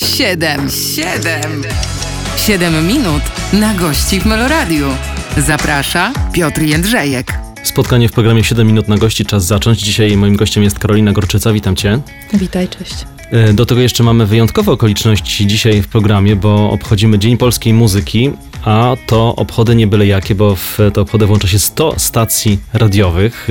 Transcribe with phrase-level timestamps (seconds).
[0.00, 1.62] Siedem, siedem,
[2.36, 4.86] siedem minut na gości w Meloradiu.
[5.36, 7.32] Zaprasza Piotr Jędrzejek.
[7.62, 9.78] Spotkanie w programie 7 minut na gości, czas zacząć.
[9.80, 11.98] Dzisiaj moim gościem jest Karolina Gorczyca, witam Cię.
[12.32, 12.94] Witaj, cześć.
[13.30, 18.30] E, Do tego jeszcze mamy wyjątkowe okoliczności dzisiaj w programie, bo obchodzimy Dzień Polskiej Muzyki,
[18.66, 23.48] a to obchody nie byle jakie, bo w te obchody włącza się 100 stacji radiowych,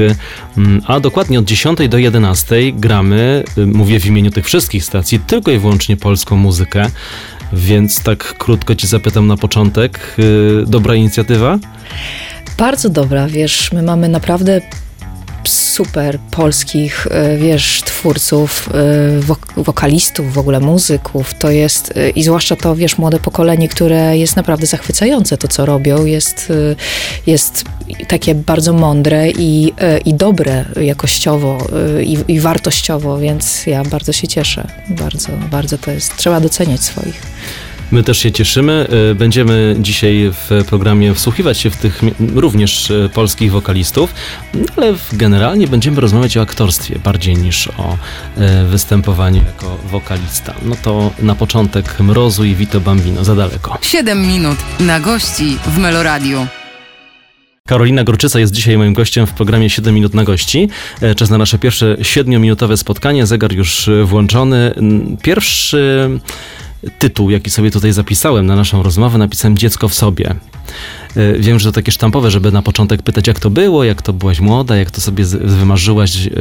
[0.58, 5.20] mm, a dokładnie od 10 do 11 gramy, e, mówię w imieniu tych wszystkich stacji,
[5.20, 6.86] tylko i wyłącznie polską muzykę.
[7.54, 10.16] Więc tak krótko Ci zapytam na początek.
[10.20, 11.60] e, Dobra inicjatywa?
[12.58, 14.62] Bardzo dobra, wiesz, my mamy naprawdę
[15.76, 21.34] super polskich, e, wiesz, twórców, e, wok- wokalistów, w ogóle muzyków.
[21.34, 25.66] To jest, e, i zwłaszcza to, wiesz, młode pokolenie, które jest naprawdę zachwycające to, co
[25.66, 26.54] robią, jest,
[27.28, 27.64] jest
[28.08, 29.74] takie bardzo mądre i,
[30.06, 31.58] i dobre jakościowo
[32.04, 34.68] i, i wartościowo, więc ja bardzo się cieszę.
[34.90, 37.22] Bardzo, bardzo to jest, trzeba doceniać swoich.
[37.92, 38.88] My też się cieszymy.
[39.12, 42.02] Y, Będziemy dzisiaj w programie wsłuchiwać się w tych
[42.36, 44.14] również y, polskich wokalistów,
[44.78, 47.98] ale generalnie będziemy rozmawiać o aktorstwie bardziej niż o
[48.64, 50.54] y, występowaniu jako wokalista.
[50.66, 53.78] No to na początek Mrozu i Vito Bambino, za daleko.
[53.82, 56.48] Siedem minut na gości w Meloradiu.
[57.68, 60.70] Karolina Gorczyca jest dzisiaj moim gościem w programie 7 minut na gości.
[61.02, 63.26] E, Czas na nasze pierwsze 7-minutowe spotkanie.
[63.26, 64.74] Zegar już włączony.
[65.24, 66.10] Pierwszy
[67.00, 70.36] tytuł, jaki sobie tutaj zapisałem na naszą rozmowę, napisałem Dziecko w sobie.
[71.16, 74.14] E, Wiem, że to takie sztampowe, żeby na początek pytać, jak to było, jak to
[74.14, 76.32] byłaś młoda, jak to sobie wymarzyłaś e,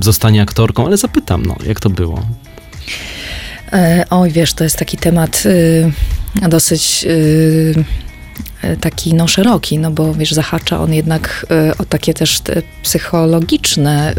[0.00, 2.22] zostanie aktorką, ale zapytam, no, jak to było?
[3.72, 5.92] E, oj, wiesz, to jest taki temat y,
[6.48, 7.84] dosyć y,
[8.80, 14.14] taki no szeroki, no bo wiesz, zahacza on jednak y, o takie też te psychologiczne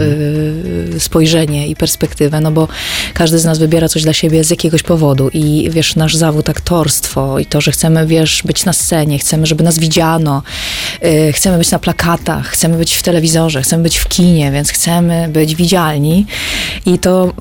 [0.95, 2.67] y, spojrzenie i perspektywę, no bo
[3.13, 7.39] każdy z nas wybiera coś dla siebie z jakiegoś powodu i wiesz, nasz zawód aktorstwo
[7.39, 10.43] i to, że chcemy, wiesz, być na scenie, chcemy, żeby nas widziano,
[11.05, 15.29] y, chcemy być na plakatach, chcemy być w telewizorze, chcemy być w kinie, więc chcemy
[15.29, 16.25] być widzialni
[16.85, 17.33] i to,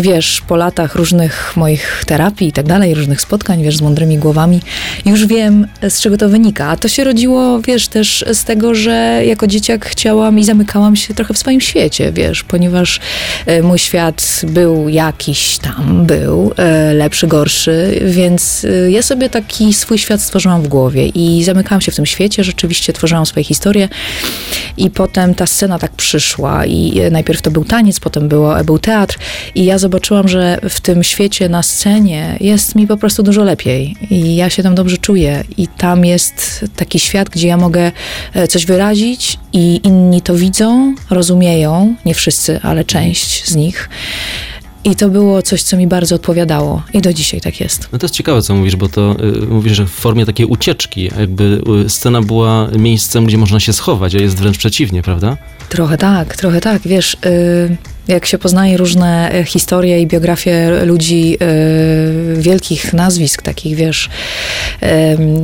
[0.00, 4.60] wiesz, po latach różnych moich terapii i tak dalej, różnych spotkań, wiesz, z mądrymi głowami,
[5.06, 6.68] już wiem, z czego to wynika.
[6.68, 11.14] A to się rodziło, wiesz, też z tego, że jako dzieciak chciałam i zamykałam się
[11.14, 13.00] trochę w swoim świecie, wiesz, ponieważ
[13.46, 19.74] e, mój świat był jakiś tam, był e, lepszy, gorszy, więc e, ja sobie taki
[19.74, 23.88] swój świat stworzyłam w głowie i zamykałam się w tym świecie, rzeczywiście tworzyłam swoje historie
[24.76, 29.18] i potem ta scena tak przyszła i najpierw to był taniec, potem było, był teatr
[29.54, 33.96] i ja zobaczyłam, że w tym świecie na scenie jest mi po prostu dużo lepiej
[34.10, 36.23] i ja się tam dobrze czuję i tam jest
[36.76, 37.92] taki świat, gdzie ja mogę
[38.34, 43.88] e, coś wyrazić i inni to widzą, rozumieją, nie wszyscy, ale część z nich.
[44.84, 47.88] I to było coś, co mi bardzo odpowiadało i do dzisiaj tak jest.
[47.92, 51.10] No to jest ciekawe, co mówisz, bo to y, mówisz, że w formie takiej ucieczki,
[51.18, 55.36] jakby y, scena była miejscem, gdzie można się schować, a jest wręcz przeciwnie, prawda?
[55.68, 56.82] Trochę tak, trochę tak.
[56.82, 57.76] Wiesz, y,
[58.08, 64.08] jak się poznaje różne y, historie i biografie ludzi, y, wielkich nazwisk, takich, wiesz,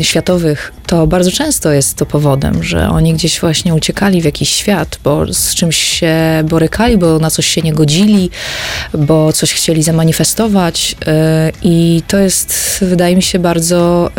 [0.00, 4.98] światowych, to bardzo często jest to powodem, że oni gdzieś właśnie uciekali w jakiś świat,
[5.04, 8.31] bo z czymś się borykali, bo na coś się nie godzili,
[8.94, 11.04] bo coś chcieli zamanifestować y,
[11.62, 14.10] i to jest, wydaje mi się, bardzo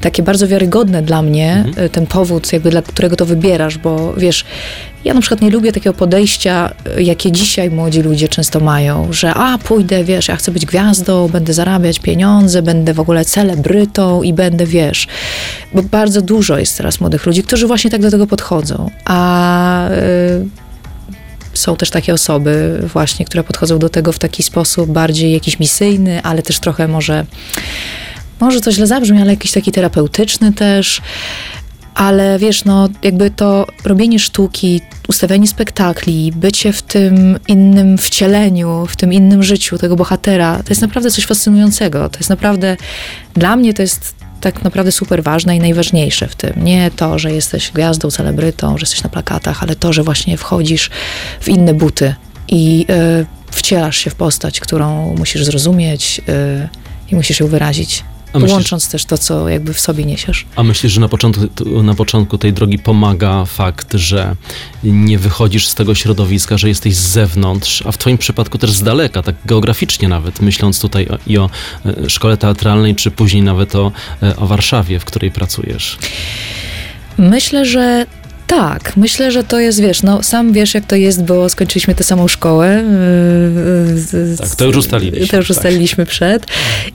[0.00, 4.44] takie bardzo wiarygodne dla mnie, y, ten powód, jakby dla którego to wybierasz, bo wiesz,
[5.06, 9.34] ja na przykład nie lubię takiego podejścia, y, jakie dzisiaj młodzi ludzie często mają, że
[9.34, 14.32] a, pójdę, wiesz, ja chcę być gwiazdą, będę zarabiać pieniądze, będę w ogóle celebrytą i
[14.32, 15.06] będę, wiesz,
[15.74, 20.48] bo bardzo dużo jest teraz młodych ludzi, którzy właśnie tak do tego podchodzą, a y,
[21.54, 26.22] są też takie osoby właśnie, które podchodzą do tego w taki sposób bardziej jakiś misyjny,
[26.22, 27.26] ale też trochę może,
[28.40, 31.02] może to źle zabrzmi, ale jakiś taki terapeutyczny też.
[31.96, 38.96] Ale wiesz, no jakby to robienie sztuki, ustawianie spektakli, bycie w tym innym wcieleniu, w
[38.96, 42.08] tym innym życiu tego bohatera, to jest naprawdę coś fascynującego.
[42.08, 42.76] To jest naprawdę,
[43.34, 46.64] dla mnie to jest tak naprawdę super ważne i najważniejsze w tym.
[46.64, 50.90] Nie to, że jesteś gwiazdą, celebrytą, że jesteś na plakatach, ale to, że właśnie wchodzisz
[51.40, 52.14] w inne buty
[52.48, 52.86] i
[53.20, 56.68] y, wcielasz się w postać, którą musisz zrozumieć y,
[57.12, 58.04] i musisz ją wyrazić.
[58.38, 60.44] Myślisz- Łącząc też to, co jakby w sobie niesiesz.
[60.56, 64.36] A myślisz, że na początku, na początku tej drogi pomaga fakt, że
[64.84, 68.82] nie wychodzisz z tego środowiska, że jesteś z zewnątrz, a w twoim przypadku też z
[68.82, 71.50] daleka, tak geograficznie nawet, myśląc tutaj o, i o
[71.86, 73.92] e, szkole teatralnej, czy później nawet o,
[74.22, 75.98] e, o Warszawie, w której pracujesz.
[77.18, 78.06] Myślę, że
[78.46, 82.04] Tak, myślę, że to jest, wiesz, no sam wiesz jak to jest, bo skończyliśmy tę
[82.04, 82.84] samą szkołę.
[83.92, 85.56] yy, z- Tak, to już ustaliliśmy, To już tak.
[85.56, 86.46] ustaliliśmy przed.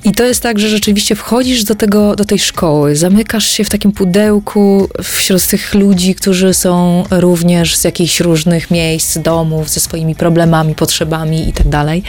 [0.04, 3.70] I to jest tak, że rzeczywiście wchodzisz do, tego, do tej szkoły, zamykasz się w
[3.70, 10.16] takim pudełku wśród tych ludzi, którzy są również z jakichś różnych miejsc, domów, ze swoimi
[10.16, 12.04] problemami, potrzebami i tak dalej.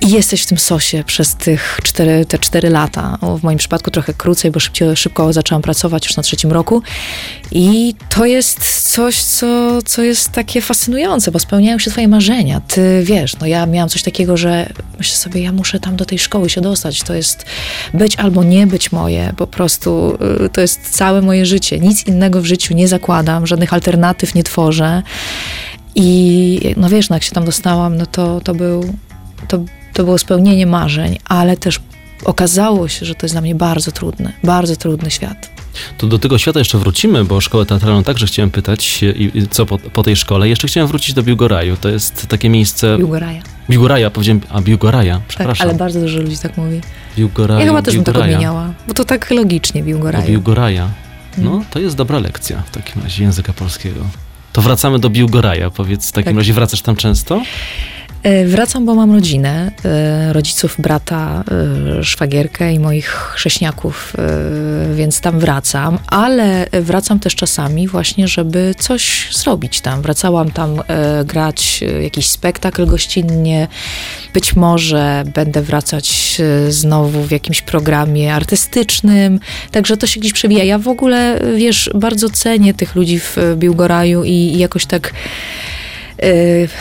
[0.00, 3.18] I jesteś w tym sosie przez tych cztery, te cztery lata.
[3.38, 6.82] W moim przypadku trochę krócej, bo szybciej, szybko zaczęłam pracować już na trzecim roku.
[7.52, 12.60] I to jest coś, co, co jest takie fascynujące, bo spełniają się twoje marzenia.
[12.60, 16.18] Ty wiesz, no ja miałam coś takiego, że myślę sobie, ja muszę tam do tej
[16.18, 17.02] szkoły się dostać.
[17.02, 17.44] To jest
[17.94, 19.32] być albo nie być moje.
[19.36, 21.78] Po prostu y, to jest całe moje życie.
[21.78, 25.02] Nic innego w życiu nie zakładam, żadnych alternatyw nie tworzę.
[25.94, 28.94] I no wiesz, no jak się tam dostałam, no to, to był,
[29.48, 29.64] to,
[30.00, 31.80] to było spełnienie marzeń, ale też
[32.24, 35.50] okazało się, że to jest dla mnie bardzo trudny, bardzo trudny świat.
[35.98, 39.66] To do tego świata jeszcze wrócimy, bo szkołę teatralną także chciałem pytać, i, i co
[39.66, 40.48] po, po tej szkole.
[40.48, 41.76] Jeszcze chciałem wrócić do Biłgoraju.
[41.76, 42.98] To jest takie miejsce...
[42.98, 43.42] Biłgoraja.
[43.70, 45.68] Biłgoraja, powiedziałem, a Biłgoraja, Tak, przepraszam.
[45.68, 46.80] ale bardzo dużo ludzi tak mówi.
[47.16, 48.36] Biłgoraju, Ja chyba też bym tak Biłgoraja.
[48.36, 50.26] odmieniała, bo to tak logicznie Biłgoraja.
[50.26, 50.88] Biłgoraja.
[51.38, 51.64] No, Mm.
[51.70, 54.00] to jest dobra lekcja w takim razie języka polskiego.
[54.52, 55.70] To wracamy do Biłgoraja.
[55.70, 56.36] Powiedz, w takim Tak.
[56.36, 57.42] razie wracasz tam często?
[58.22, 61.44] E, Wracam, bo mam rodzinę, e, rodziców, brata,
[61.98, 64.12] e, szwagierkę i moich chrześniaków,
[64.94, 70.02] więc tam wracam, ale wracam też czasami właśnie, żeby coś zrobić tam.
[70.02, 70.82] Wracałam tam
[71.24, 73.68] grać jakiś spektakl gościnnie,
[74.34, 76.38] być może będę wracać
[76.68, 79.40] znowu w jakimś programie artystycznym,
[79.70, 80.64] także to się gdzieś przewija.
[80.64, 85.12] Ja w ogóle, wiesz, bardzo cenię tych ludzi w Biłgoraju i, i jakoś tak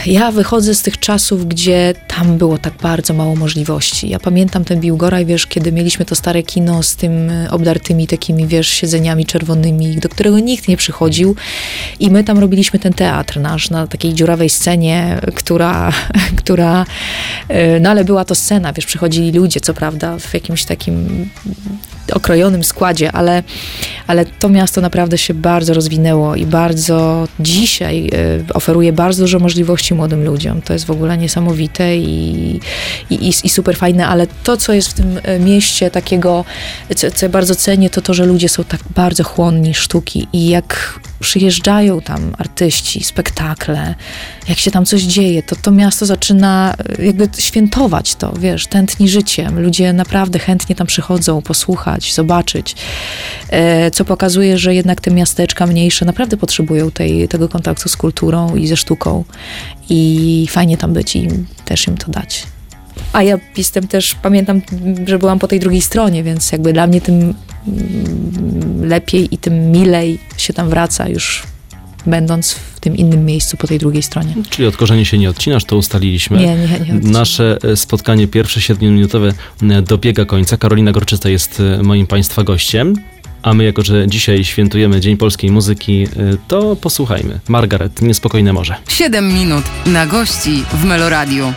[0.05, 4.09] Ja wychodzę z tych czasów, gdzie tam było tak bardzo mało możliwości.
[4.09, 8.47] Ja pamiętam ten Biłgoraj, wiesz, kiedy mieliśmy to stare kino z tym y, obdartymi takimi,
[8.47, 11.35] wiesz, siedzeniami czerwonymi, do którego nikt nie przychodził
[11.99, 15.91] i my tam robiliśmy ten teatr nasz na takiej dziurawej scenie, która,
[16.43, 16.85] która
[17.51, 21.29] y, no ale była to scena, wiesz, przychodzili ludzie, co prawda, w jakimś takim
[22.13, 23.43] okrojonym składzie, ale,
[24.07, 28.09] ale to miasto naprawdę się bardzo rozwinęło i bardzo dzisiaj
[28.49, 30.61] y, oferuje bardzo dużo możliwości młodym ludziom.
[30.61, 32.59] To jest w ogóle niesamowite i,
[33.09, 36.45] i, i, super fajne, ale to, co jest w tym y, mieście takiego,
[36.95, 40.49] co, co ja bardzo cenię, to to, że ludzie są tak bardzo chłonni sztuki i
[40.49, 43.95] jak przyjeżdżają tam artyści, spektakle,
[44.49, 49.09] jak się tam coś dzieje, to to miasto zaczyna y, jakby świętować to, wiesz, tętni
[49.09, 49.59] życiem.
[49.59, 52.75] Ludzie naprawdę chętnie tam przychodzą posłuchać, zobaczyć,
[53.49, 58.55] e, co pokazuje, że jednak te miasteczka mniejsze naprawdę potrzebują tej, tego kontaktu z kulturą
[58.55, 59.23] i ze sztuką
[59.89, 61.27] i fajnie tam być i
[61.65, 62.58] też im to dać.
[63.13, 64.61] A ja jestem też, pamiętam,
[65.07, 67.33] że byłam po tej drugiej stronie, więc jakby dla mnie tym
[67.67, 71.43] mm, lepiej i tym milej się tam wraca już
[72.05, 74.33] będąc w tym innym miejscu po tej drugiej stronie.
[74.49, 76.37] Czyli od korzeni się nie odcinasz, to ustaliliśmy.
[76.37, 76.79] Nie, nie, nie.
[76.79, 77.11] odcinam.
[77.11, 80.57] Nasze e, spotkanie pierwsze 7-minutowe e, dobiega końca.
[80.57, 82.95] Karolina Gorczysta jest e, moim Państwa gościem.
[83.41, 86.07] A my, jako że dzisiaj świętujemy Dzień Polskiej Muzyki,
[86.47, 87.39] to posłuchajmy.
[87.47, 88.75] Margaret, Niespokojne Morze.
[88.87, 91.53] 7 minut na gości w Meloradiu.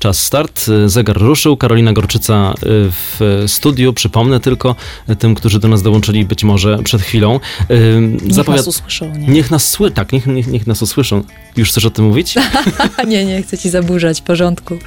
[0.00, 1.56] Czas start, e, zegar ruszył.
[1.56, 2.54] Karolina Gorczyca e,
[2.90, 3.92] w studiu.
[3.92, 4.74] Przypomnę tylko
[5.18, 7.40] tym, którzy do nas dołączyli być może przed chwilą.
[7.68, 9.28] E, Niech zapowiad- nas usłyszą, nie?
[9.28, 11.22] Niech nas sły, tak, niech, niech, niech nas usłyszą.
[11.56, 12.34] Już chcesz o tym mówić?
[13.08, 14.78] nie, nie chcę ci zaburzać porządku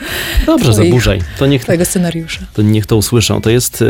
[0.46, 1.20] Dobrze, Twoich- zaburzaj.
[1.40, 2.42] To niech, twojego scenariusza.
[2.54, 3.42] to niech to usłyszą.
[3.42, 3.84] To jest.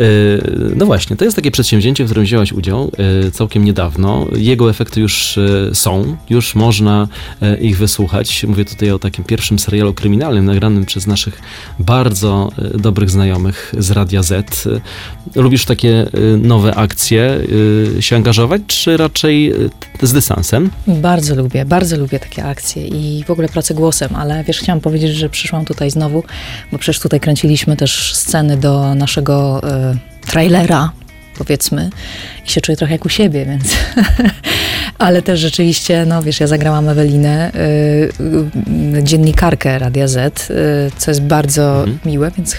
[0.00, 2.90] Y, No właśnie, to jest takie przedsięwzięcie, w którym wzięłaś udział
[3.26, 4.26] y, całkiem niedawno.
[4.36, 7.08] Jego efekty już y, są, już można
[7.60, 8.44] ich wysłuchać.
[8.44, 11.40] Mówię tutaj o takim pierwszym serialu kryminalnym nagranym przez naszych
[11.78, 14.64] bardzo dobrych znajomych z Radia Z.
[15.34, 16.06] Lubisz takie
[16.38, 17.40] nowe akcje
[18.00, 19.52] się angażować, czy raczej
[20.02, 20.70] z dystansem?
[20.86, 25.14] Bardzo lubię, bardzo lubię takie akcje i w ogóle pracę głosem, ale wiesz, chciałam powiedzieć,
[25.14, 26.22] że przyszłam tutaj znowu,
[26.72, 29.60] bo przecież tutaj kręciliśmy też sceny do naszego
[30.26, 30.92] trailera,
[31.38, 31.90] powiedzmy,
[32.46, 33.76] i się czuję trochę jak u siebie, więc...
[34.98, 37.58] ale też rzeczywiście, no wiesz, ja zagrałam Ewelinę, y,
[38.98, 40.54] y, dziennikarkę Radia Z, y,
[40.98, 41.98] co jest bardzo Mhm.
[42.04, 42.56] miłe, więc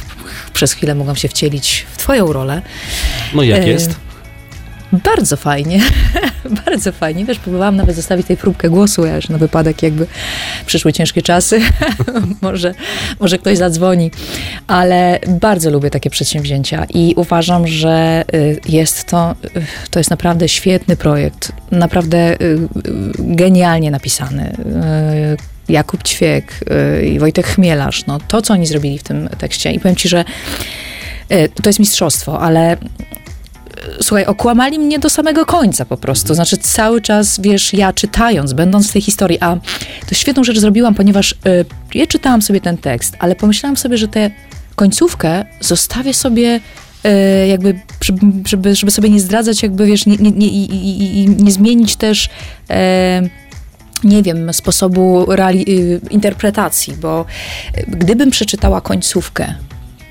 [0.54, 2.62] przez chwilę mogłam się wcielić w twoją rolę.
[3.34, 4.07] No i jak jest?
[4.94, 5.80] Bardzo fajnie,
[6.66, 7.26] bardzo fajnie.
[7.26, 10.08] Wiesz, próbowałam nawet zostawić tej próbkę głosu, ja już na wypadek jakby
[10.66, 11.62] przyszły ciężkie czasy,
[12.42, 12.74] może,
[13.20, 14.12] może ktoś zadzwoni,
[14.68, 20.50] ale bardzo lubię takie przedsięwzięcia i uważam, że y, jest to, y, to jest naprawdę
[20.50, 22.60] świetny projekt, naprawdę y,
[23.20, 24.56] genialnie napisany.
[25.70, 26.60] Jakub Ćwiek
[27.04, 30.26] i Wojtek Chmielarz, no to, co oni zrobili w tym tekście i powiem ci, że
[31.64, 32.78] to jest mistrzostwo, ale
[34.02, 36.34] słuchaj, okłamali mnie do samego końca po prostu.
[36.34, 39.58] Znaczy cały czas, wiesz, ja czytając, będąc w tej historii, a
[40.10, 41.36] to świetną rzecz zrobiłam, ponieważ y,
[41.94, 44.32] ja czytałam sobie ten tekst, ale pomyślałam sobie, że tę
[44.76, 46.60] końcówkę zostawię sobie
[47.06, 47.80] y, jakby,
[48.42, 52.30] żeby, żeby, sobie nie zdradzać, jakby, wiesz, nie, nie, nie, i, nie zmienić też...
[53.26, 53.48] y,
[54.04, 57.26] nie wiem, sposobu y, interpretacji, bo
[57.78, 59.54] y, gdybym przeczytała końcówkę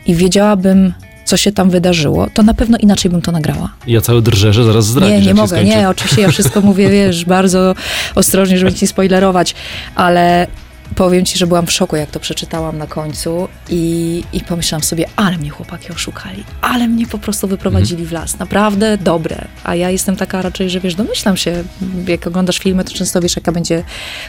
[0.06, 0.92] i wiedziałabym,
[1.26, 3.72] co się tam wydarzyło, to na pewno inaczej bym to nagrała.
[3.86, 7.24] Ja cały drżę, że zaraz zdradzisz, nie, nie mogę, nie, oczywiście ja wszystko mówię, wiesz,
[7.24, 7.74] bardzo
[8.14, 9.54] ostrożnie, żeby ci spoilerować,
[9.94, 10.46] ale
[10.94, 15.04] powiem ci, że byłam w szoku, jak to przeczytałam na końcu i, i pomyślałam sobie,
[15.16, 18.08] ale mnie chłopaki oszukali, ale mnie po prostu wyprowadzili Mhm.
[18.08, 18.38] w las.
[18.38, 19.44] Naprawdę dobre.
[19.64, 21.64] A ja jestem taka raczej, że wiesz, domyślam się,
[22.08, 23.82] jak oglądasz filmy, to często wiesz, jaka będzie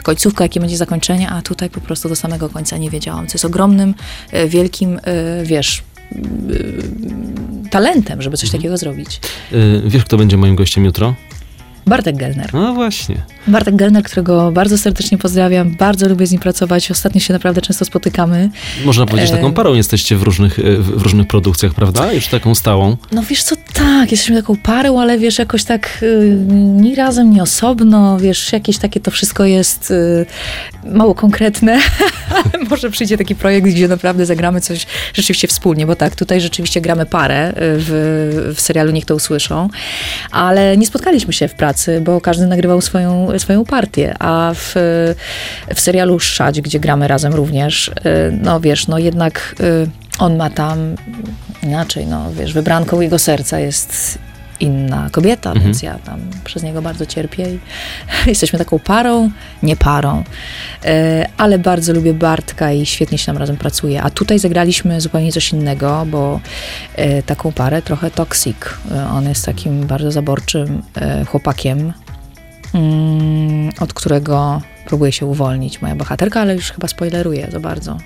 [0.03, 3.45] końcówka, jakie będzie zakończenie, a tutaj po prostu do samego końca nie wiedziałam, co jest
[3.45, 3.93] ogromnym,
[4.31, 5.83] e, wielkim, e, wiesz,
[7.69, 9.19] talentem, żeby coś takiego zrobić.
[9.53, 11.15] Y, Wiesz, kto będzie moim gościem jutro?
[11.87, 12.53] Bartek Gelner.
[12.53, 13.15] No właśnie.
[13.47, 16.91] Bartek Gelner, którego bardzo serdecznie pozdrawiam, bardzo lubię z nim pracować.
[16.91, 18.49] Ostatnio się naprawdę często spotykamy.
[18.85, 22.13] Można powiedzieć, E, taką parą jesteście w różnych, y, w różnych produkcjach, prawda?
[22.13, 22.97] Już taką stałą.
[23.11, 27.41] No wiesz co, tak, jesteśmy taką parą, ale wiesz, jakoś tak y, ni razem, ni
[27.41, 30.25] osobno, wiesz, jakieś takie to wszystko jest y,
[30.85, 31.79] mało konkretne,
[32.37, 36.81] ale może przyjdzie taki projekt, gdzie naprawdę zagramy coś rzeczywiście wspólnie, bo tak, tutaj rzeczywiście
[36.81, 39.69] gramy parę y, w, w serialu Niech to usłyszą,
[40.31, 44.73] ale nie spotkaliśmy się w pracy, bo każdy nagrywał swoją, swoją partię, a w,
[45.75, 47.91] w serialu Szać, gdzie gramy razem również, y,
[48.41, 50.95] no wiesz, no jednak y, on ma tam
[51.63, 54.19] inaczej, no wiesz, wybranką jego serca jest
[54.59, 55.65] inna kobieta, Mhm.
[55.65, 57.59] więc ja tam przez niego bardzo cierpię i
[58.29, 59.29] jesteśmy taką parą,
[59.63, 60.23] nie parą,
[60.85, 64.01] e, ale bardzo lubię Bartka i świetnie się nam razem pracuje.
[64.01, 66.39] A tutaj zagraliśmy zupełnie coś innego, bo
[66.95, 68.57] e, taką parę trochę toxic.
[68.91, 71.93] E, On jest takim bardzo zaborczym e, chłopakiem,
[72.73, 77.97] mm, od którego próbuje się uwolnić moja bohaterka, ale już chyba spoileruję za bardzo.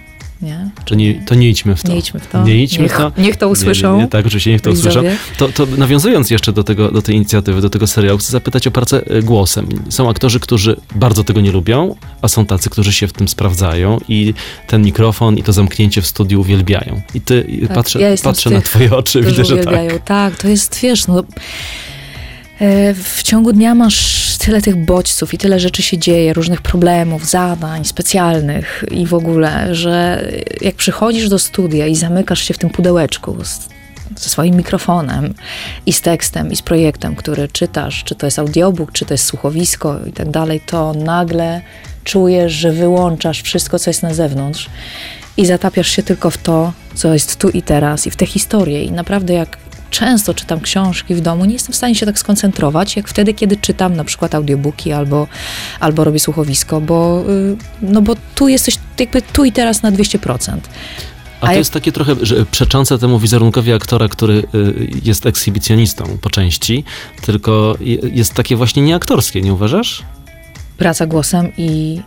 [0.42, 0.70] Nie?
[0.86, 1.92] To nie, to nie idźmy w to.
[1.92, 2.44] Nie idźmy w to.
[2.44, 3.12] Nie idźmy niech, w to.
[3.18, 3.96] Niech to usłyszą.
[3.96, 5.02] Nie, nie, tak, oczywiście niech to usłyszą.
[5.02, 5.18] widzowie.
[5.38, 8.72] To, to nawiązując jeszcze do, tego, do tej inicjatywy, do tego serialu, chcę zapytać o
[8.72, 9.68] pracę e, głosem.
[9.90, 14.00] Są aktorzy, którzy bardzo tego nie lubią, a są tacy, którzy się w tym sprawdzają
[14.08, 14.34] i
[14.68, 17.02] ten mikrofon i to zamknięcie w studiu uwielbiają.
[17.14, 19.68] I ty i Tak, patrzę, ja patrzę na twoje oczy, widzę, że tak.
[19.68, 20.00] uwielbiają.
[20.06, 20.36] tak.
[20.38, 21.24] to jest, wiesz, no,
[22.60, 27.30] e, w ciągu dnia masz tyle tych bodźców i tyle rzeczy się dzieje, różnych problemów,
[27.30, 30.28] zadań specjalnych i w ogóle, że
[30.62, 33.60] jak przychodzisz do studia i zamykasz się w tym pudełeczku z,
[34.16, 35.34] ze swoim mikrofonem
[35.86, 39.26] i z tekstem i z projektem, który czytasz, czy to jest audiobook, czy to jest
[39.26, 41.62] słuchowisko i tak dalej, to nagle
[42.04, 44.70] czujesz, że wyłączasz wszystko, co jest na zewnątrz
[45.38, 48.84] i zatapiasz się tylko w to, co jest tu i teraz i w tę historię.
[48.84, 49.58] I naprawdę jak
[49.92, 53.58] często czytam książki w domu, nie jestem w stanie się tak skoncentrować, jak wtedy, kiedy
[53.58, 55.28] czytam na przykład audiobooki albo,
[55.80, 60.58] albo robię słuchowisko, bo, y, no bo tu jesteś jakby tu i teraz na 200%.
[61.42, 66.18] A A to jest takie trochę że przeczące temu wizerunkowi aktora, który y, jest ekshibicjonistą
[66.22, 66.84] po części,
[67.22, 70.04] tylko je- jest takie właśnie nieaktorskie, nie uważasz?
[70.78, 72.02] Praca głosem i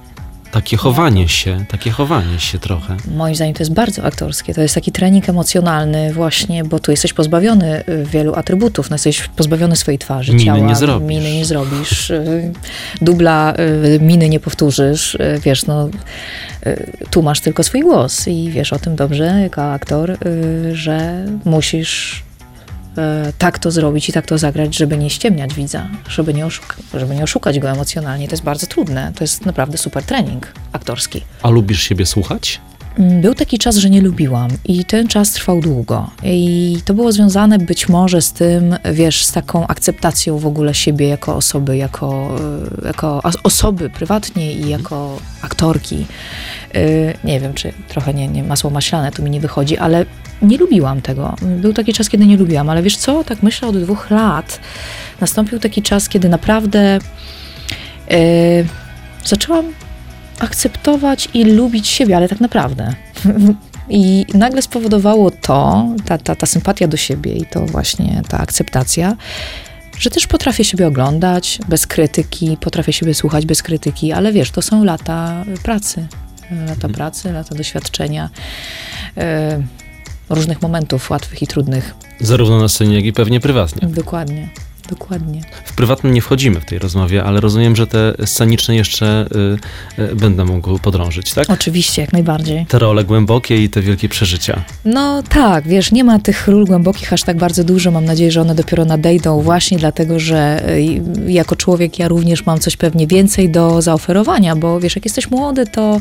[0.55, 2.97] Takie chowanie się, takie chowanie się trochę.
[3.15, 4.55] Moim zdaniem to jest bardzo aktorskie.
[4.55, 8.91] To jest taki trening emocjonalny właśnie, bo tu jesteś pozbawiony y, wielu atrybutów.
[8.91, 10.59] No, jesteś pozbawiony swojej twarzy, Miny ciała.
[10.59, 11.09] nie zrobisz.
[11.09, 12.11] Miny nie zrobisz.
[12.11, 12.53] y,
[13.03, 13.55] Dubla
[13.95, 15.19] y, miny nie powtórzysz.
[15.45, 15.89] Wiesz, no
[17.11, 20.19] tu masz tylko swój głos i wiesz o tym dobrze jako aktor,
[20.73, 22.23] że musisz
[23.39, 26.47] tak to zrobić i tak to zagrać, żeby nie ściemniać widza, żeby nie,
[26.95, 28.29] żeby nie oszukać go emocjonalnie.
[28.29, 29.13] To jest bardzo trudne.
[29.17, 31.21] To jest naprawdę super trening aktorski.
[31.43, 32.61] A lubisz siebie słuchać?
[32.99, 36.11] Mm, Był taki czas, że nie lubiłam i ten czas trwał długo.
[36.25, 41.09] I to było związane być może z tym, wiesz, z taką akceptacją w ogóle siebie
[41.09, 42.37] jako osoby, jako,
[42.83, 46.07] y, jako osoby prywatnie i jako aktorki.
[46.77, 50.07] Y, Nie wiem, czy trochę nie, nie masło maślane tu mi nie wychodzi, ale
[50.43, 51.35] nie lubiłam tego.
[51.43, 54.61] Był taki czas, kiedy nie lubiłam, ale wiesz co, tak myślę od dwóch lat
[55.21, 56.99] nastąpił taki czas, kiedy naprawdę
[58.13, 58.67] y,
[59.25, 59.65] zaczęłam
[60.39, 62.95] akceptować i lubić siebie, ale tak naprawdę.
[63.89, 69.17] I nagle spowodowało to, ta, ta, ta sympatia do siebie i to właśnie ta akceptacja,
[69.99, 74.63] że też potrafię siebie oglądać bez krytyki, potrafię siebie słuchać bez krytyki, ale wiesz, to
[74.63, 76.07] są lata pracy.
[76.69, 78.31] Lata pracy, lata doświadczenia,
[79.17, 79.63] e,
[80.31, 81.95] różnych momentów łatwych i trudnych.
[82.21, 83.89] Zarówno na scenie, jak i pewnie prywatnie.
[83.89, 84.49] Dokładnie.
[84.87, 85.41] Dokładnie.
[85.65, 89.27] W prywatnym nie wchodzimy w tej rozmowie, ale rozumiem, że te sceniczne jeszcze
[89.99, 91.51] y, y, będę mógł podrążyć, tak?
[91.51, 92.67] Oczywiście, jak najbardziej.
[92.67, 94.65] Te role głębokie i te wielkie przeżycia.
[94.85, 97.91] No tak, wiesz, nie ma tych ról głębokich aż tak bardzo dużo.
[97.91, 102.59] Mam nadzieję, że one dopiero nadejdą właśnie dlatego, że y, jako człowiek ja również mam
[102.61, 106.01] coś pewnie więcej do zaoferowania, bo wiesz, jak jesteś młody, to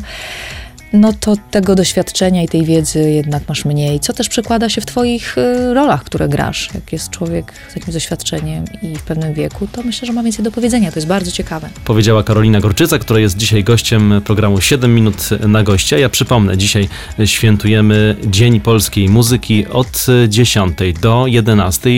[0.94, 4.86] no to tego doświadczenia i tej wiedzy jednak masz mniej, co też przekłada się w
[4.86, 6.68] twoich y, rolach, które grasz.
[6.74, 10.44] Jak jest człowiek z takim doświadczeniem i w pewnym wieku, to myślę, że ma więcej
[10.44, 10.92] do powiedzenia.
[10.92, 11.68] To jest bardzo ciekawe.
[11.84, 15.98] Powiedziała Karolina Gorczyca, która jest dzisiaj gościem programu 7 minut na gościa.
[15.98, 16.88] Ja przypomnę, dzisiaj
[17.24, 21.90] świętujemy Dzień Polskiej Muzyki od 10 do 11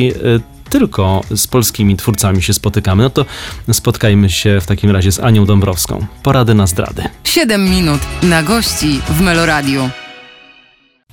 [0.70, 3.25] tylko z polskimi twórcami się spotykamy, no to
[3.73, 6.06] spotkajmy się w takim razie z Anią Dąbrowską.
[6.23, 7.02] Porady na zdrady.
[7.25, 9.90] 7 minut na gości w Meloradiu.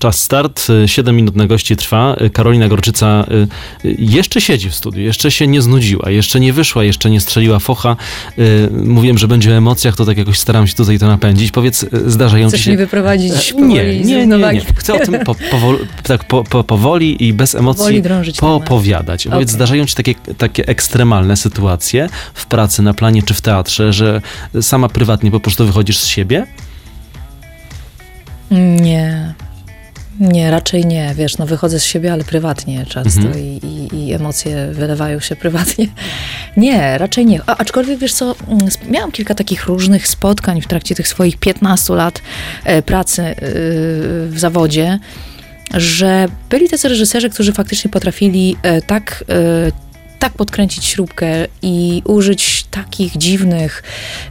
[0.04, 2.16] Czas start, 7 minut na gości trwa.
[2.34, 3.26] Karolina Gorczyca
[3.86, 7.60] y, jeszcze siedzi w studiu, jeszcze się nie znudziła, jeszcze nie wyszła, jeszcze nie strzeliła
[7.60, 7.96] focha.
[8.40, 11.52] Y, mówiłem, że będzie o emocjach, to tak jakoś staram się tutaj to napędzić.
[11.52, 12.72] Powiedz, y, zdarzają Chcesz ci się...
[12.72, 17.28] mnie wyprowadzić nie, nie, nie, nie, Chcę o tym po, powoli, tak po, po, powoli
[17.28, 18.04] i bez emocji
[18.40, 19.24] poopowiadać.
[19.24, 19.56] Powiedz, okay.
[19.56, 24.22] zdarzają ci takie, takie ekstremalne sytuacje w pracy, na planie czy w teatrze, że
[24.62, 26.48] sama prywatnie po prostu wychodzisz z siebie?
[28.52, 29.34] Nie.
[30.20, 31.14] Nie, raczej nie.
[31.16, 33.40] Wiesz, no wychodzę z siebie, ale prywatnie często mhm.
[33.40, 35.88] i, i, i, emocje wylewają się prywatnie.
[36.58, 37.42] Nie, raczej nie.
[37.46, 41.94] A, aczkolwiek, wiesz co, mm, miałam kilka takich różnych spotkań w trakcie tych swoich 15
[41.94, 42.22] lat
[42.66, 43.36] e, pracy e,
[44.28, 45.00] w zawodzie,
[45.74, 49.24] że byli tacy reżyserzy, którzy faktycznie potrafili e, tak
[50.24, 51.28] tak podkręcić śrubkę
[51.62, 53.84] i użyć takich dziwnych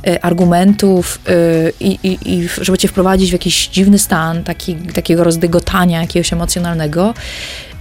[0.06, 6.32] y, argumentów y, i, żeby cię wprowadzić w jakiś dziwny stan taki, takiego rozdygotania jakiegoś
[6.32, 7.14] emocjonalnego,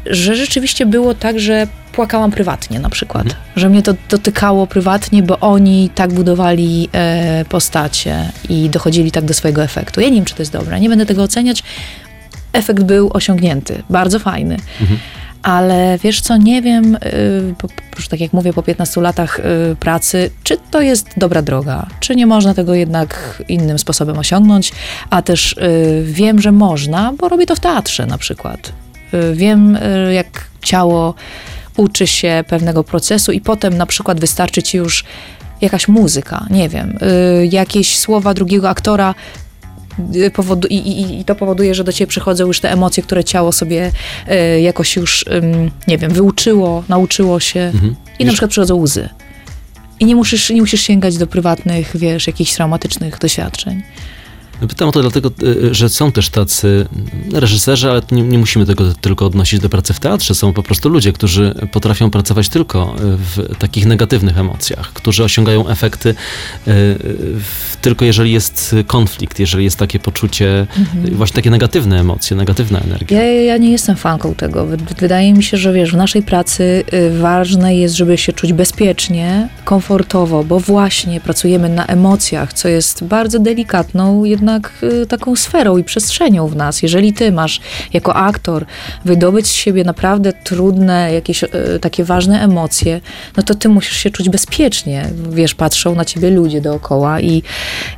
[0.05, 3.43] że rzeczywiście było tak, że płakałam prywatnie na przykład, mhm.
[3.55, 9.33] że mnie to dotykało prywatnie, bo oni tak budowali e, postacie i dochodzili tak do
[9.33, 10.01] swojego efektu.
[10.01, 11.63] Ja nie wiem, czy to jest dobre, nie będę tego oceniać.
[12.53, 14.57] Efekt był osiągnięty, bardzo fajny.
[14.81, 14.99] Mhm
[15.43, 16.97] ale wiesz co, nie wiem,
[17.95, 22.15] już tak jak mówię, po 15 latach y, pracy, czy to jest dobra droga, czy
[22.15, 24.71] nie można tego jednak innym sposobem osiągnąć,
[25.09, 28.73] a też y, wiem, że można, bo robię to w teatrze na przykład.
[29.13, 29.77] Y, wiem,
[30.11, 31.13] jak ciało
[31.77, 35.03] uczy się pewnego procesu i potem na przykład wystarczy ci już
[35.61, 36.97] jakaś muzyka, nie wiem,
[37.49, 39.50] jakieś słowa drugiego aktora Y,
[40.33, 43.51] powodu, i, i, i, to powoduje, że do ciebie przychodzą już te emocje, które ciało
[43.51, 43.91] sobie
[44.57, 45.41] y, jakoś już, y,
[45.87, 47.95] nie wiem, wyuczyło, nauczyło się mhm.
[48.19, 49.09] i na przykład przychodzą łzy.
[49.99, 53.83] I nie musisz, nie musisz sięgać do prywatnych, wiesz, jakichś traumatycznych doświadczeń.
[54.69, 55.31] Pytam o to dlatego,
[55.69, 56.87] e, że są też tacy
[57.33, 60.35] reżyserzy, ale nie, nie, musimy tego tylko odnosić do pracy w teatrze.
[60.35, 66.15] Są po prostu ludzie, którzy potrafią pracować tylko w takich negatywnych emocjach, którzy osiągają efekty
[66.67, 66.71] e,
[67.81, 71.15] tylko jeżeli jest konflikt, jeżeli jest takie poczucie, mhm.
[71.15, 73.23] właśnie takie negatywne emocje, negatywna energia.
[73.23, 74.67] Ja, ja nie jestem fanką tego.
[74.99, 79.49] Wydaje mi się, że wiesz, w naszej pracy y, ważne jest, żeby się czuć bezpiecznie,
[79.65, 85.77] komfortowo, bo właśnie pracujemy na emocjach, co jest bardzo delikatną, jednak jednak y, taką sferą
[85.77, 86.81] i przestrzenią w nas.
[86.81, 87.61] Jeżeli ty masz
[87.93, 88.65] jako aktor
[89.05, 91.49] wydobyć z siebie naprawdę trudne, jakieś y,
[91.81, 93.01] takie ważne emocje,
[93.37, 95.09] no to ty musisz się czuć bezpiecznie.
[95.29, 97.43] Wiesz, patrzą na ciebie ludzie dookoła i,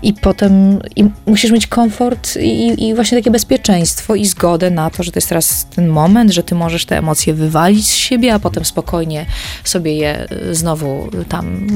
[0.03, 5.03] i potem i musisz mieć komfort i, i właśnie takie bezpieczeństwo i zgodę na to,
[5.03, 8.39] że to jest teraz ten moment, że ty możesz te emocje wywalić z siebie, a
[8.39, 9.25] potem spokojnie
[9.63, 11.67] sobie je y, znowu tam,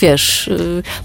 [0.00, 0.50] wiesz,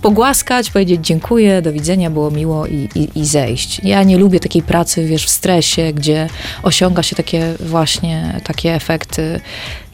[0.01, 3.81] pogłaskać, powiedzieć dziękuję, do widzenia, było miło i, i, i zejść.
[3.83, 6.29] Ja nie lubię takiej pracy, wiesz, w stresie, gdzie
[6.63, 9.39] osiąga się takie właśnie takie efekty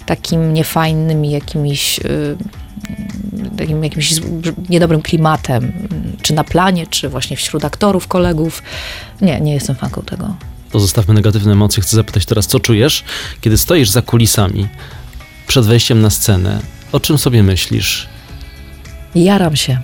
[0.05, 2.37] takim niefajnymi jakimiś y,
[3.57, 4.13] takim jakimś
[4.69, 5.71] niedobrym klimatem,
[6.21, 8.63] czy na planie, czy właśnie wśród aktorów, kolegów.
[9.21, 10.35] Nie, nie jestem fanką tego.
[10.71, 11.83] Pozostawmy negatywne emocje.
[11.83, 13.03] Chcę zapytać teraz, co czujesz,
[13.41, 14.67] kiedy stoisz za kulisami,
[15.47, 16.59] przed wejściem na scenę?
[16.91, 18.07] O czym sobie myślisz?
[19.15, 19.77] Jaram się.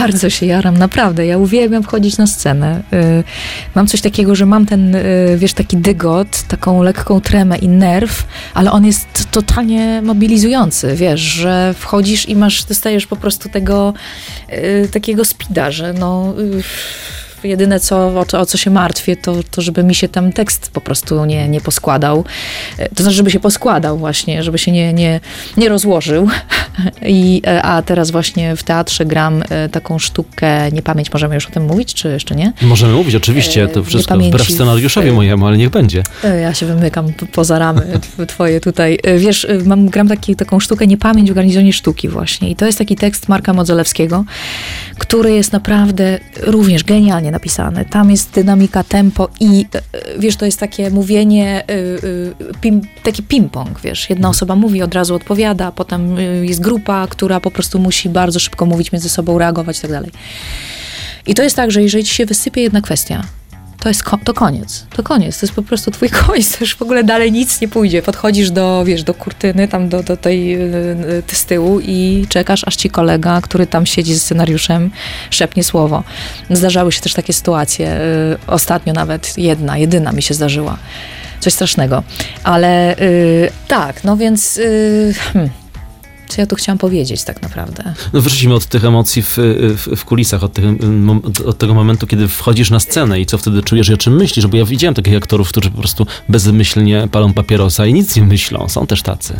[0.00, 1.26] Bardzo się jaram, naprawdę.
[1.26, 2.82] Ja uwielbiam wchodzić na scenę.
[2.92, 3.24] Y,
[3.74, 8.26] mam coś takiego, że mam ten, y, wiesz, taki dygot, taką lekką tremę i nerw,
[8.54, 13.94] ale on jest totalnie mobilizujący, wiesz, że wchodzisz i masz, dostajesz po prostu tego
[14.52, 16.34] y, takiego spida, że no
[17.44, 20.70] jedyne co, o, co- o co się martwię, to, to żeby mi się tam tekst
[20.72, 22.24] po prostu nie, nie poskładał.
[22.78, 25.20] E, To znaczy, żeby się poskładał właśnie, żeby się nie, nie,
[25.56, 26.28] nie rozłożył.
[27.06, 31.46] I, e, a teraz właśnie w teatrze gram e, taką sztukę, nie pamięć, możemy już
[31.46, 32.52] o tym mówić, czy jeszcze nie?
[32.62, 36.02] Możemy mówić, oczywiście, E, to wszystko niepamięci wbrew scenariuszowi w- mojemu, ale niech będzie.
[36.24, 37.80] E, Ja się wymykam poza ramy
[38.18, 38.98] tw- twoje tutaj.
[39.04, 42.50] E, Wiesz, e, mam, gram taki, taką sztukę Niepamięć w garnizonie sztuki właśnie.
[42.50, 44.24] I to jest taki tekst Marka Modzelewskiego,
[44.98, 47.84] który jest naprawdę również genialnie napisany.
[47.84, 49.80] Tam jest dynamika, tempo i e,
[50.18, 54.10] wiesz, to jest takie mówienie, e, e, pim, taki ping-pong, wiesz.
[54.10, 58.66] Jedna osoba mówi, od razu odpowiada, potem jest grupa, która po prostu musi bardzo szybko
[58.66, 60.10] mówić między sobą, reagować i tak dalej.
[61.26, 63.24] I to jest tak, że jeżeli ci się wysypie jedna kwestia,
[63.80, 64.86] to jest ko- to koniec.
[64.96, 65.40] To koniec.
[65.40, 66.52] To jest po prostu twój koniec.
[66.52, 68.02] To już w ogóle dalej nic nie pójdzie.
[68.02, 70.60] Podchodzisz do, wiesz, do kurtyny, tam do, do tej y,
[71.18, 74.90] y, ty z tyłu i czekasz, aż ci kolega, który tam siedzi ze scenariuszem,
[75.30, 76.04] szepnie słowo.
[76.50, 78.00] Zdarzały się też takie sytuacje.
[78.00, 80.76] y, Ostatnio nawet jedna, jedyna mi się zdarzyła.
[81.40, 82.02] Coś strasznego.
[82.44, 84.56] Ale y, tak, no więc...
[84.56, 85.50] y, hmm,
[86.28, 87.94] co ja tu chciałam powiedzieć tak naprawdę?
[88.12, 89.34] No wyszliśmy od tych emocji w,
[89.76, 90.64] w, w kulisach, od, tych,
[91.46, 94.46] od- tego momentu, kiedy wchodzisz na scenę i co wtedy czujesz i o czym myślisz,
[94.46, 98.68] bo ja widziałem takich aktorów, którzy po prostu bezmyślnie palą papierosa i nic nie myślą.
[98.68, 99.34] Są też tacy.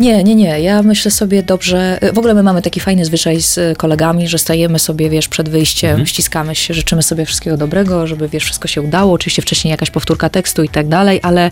[0.00, 0.60] Nie, nie, nie.
[0.60, 1.98] Ja myślę sobie dobrze.
[2.14, 5.48] W ogóle my mamy taki fajny zwyczaj z y, kolegami, że stajemy sobie, wiesz, przed
[5.48, 6.06] wyjściem, Mhm.
[6.06, 9.12] ściskamy się, życzymy sobie wszystkiego dobrego, żeby, wiesz, wszystko się udało.
[9.12, 11.50] Oczywiście wcześniej jakaś powtórka tekstu i tak dalej, ale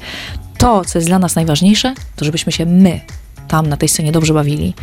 [0.59, 3.01] to, co jest dla nas najważniejsze, to żebyśmy się my
[3.53, 4.75] tam na tej scenie dobrze bawili.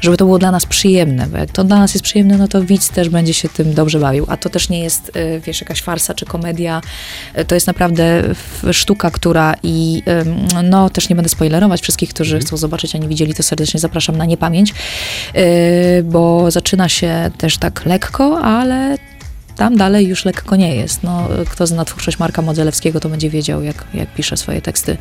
[0.00, 2.62] Żeby to było dla nas przyjemne, bo jak to dla nas jest przyjemne, no to
[2.62, 4.26] widz też będzie się tym dobrze bawił.
[4.28, 6.80] A to też nie jest, y, wiesz, jakaś farsa czy komedia.
[7.38, 8.22] Y, To jest naprawdę
[8.72, 10.02] sztuka, która i
[10.64, 14.16] no też nie będę spoilerować wszystkich, którzy chcą zobaczyć, a nie widzieli, to serdecznie zapraszam
[14.16, 14.70] na niepamięć,
[15.36, 18.98] y, bo zaczyna się też tak lekko, ale
[19.56, 21.02] tam dalej już lekko nie jest.
[21.02, 24.96] No, kto zna twórczość Marka Modzelewskiego, to będzie wiedział, jak, jak pisze swoje teksty.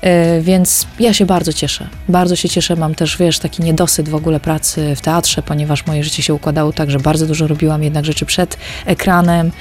[0.00, 1.88] E, Więc ja się bardzo cieszę.
[2.08, 2.76] Bardzo się cieszę.
[2.76, 6.72] Mam też, wiesz, taki niedosyt w ogóle pracy w teatrze, ponieważ moje życie się układało
[6.72, 9.52] tak, że bardzo dużo robiłam jednak rzeczy przed ekranem,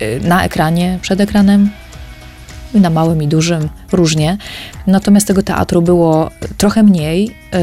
[0.00, 1.70] e, na ekranie, przed ekranem,
[2.74, 4.36] na małym i dużym, różnie.
[4.86, 7.60] Natomiast tego teatru było trochę mniej, e,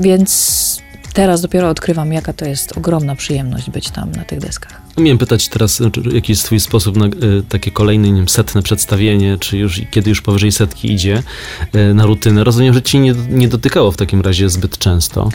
[0.00, 0.85] więc
[1.16, 4.82] teraz dopiero odkrywam, jaka to jest ogromna przyjemność być tam na tych deskach.
[4.98, 7.10] Miałem pytać teraz, czy- jaki jest twój sposób na y,
[7.48, 11.22] takie kolejne, nie wiem, setne przedstawienie, czy już kiedy już powyżej setki idzie
[11.74, 12.44] y, na rutynę.
[12.44, 15.28] Rozumiem, że ci nie, nie dotykało w takim razie zbyt często.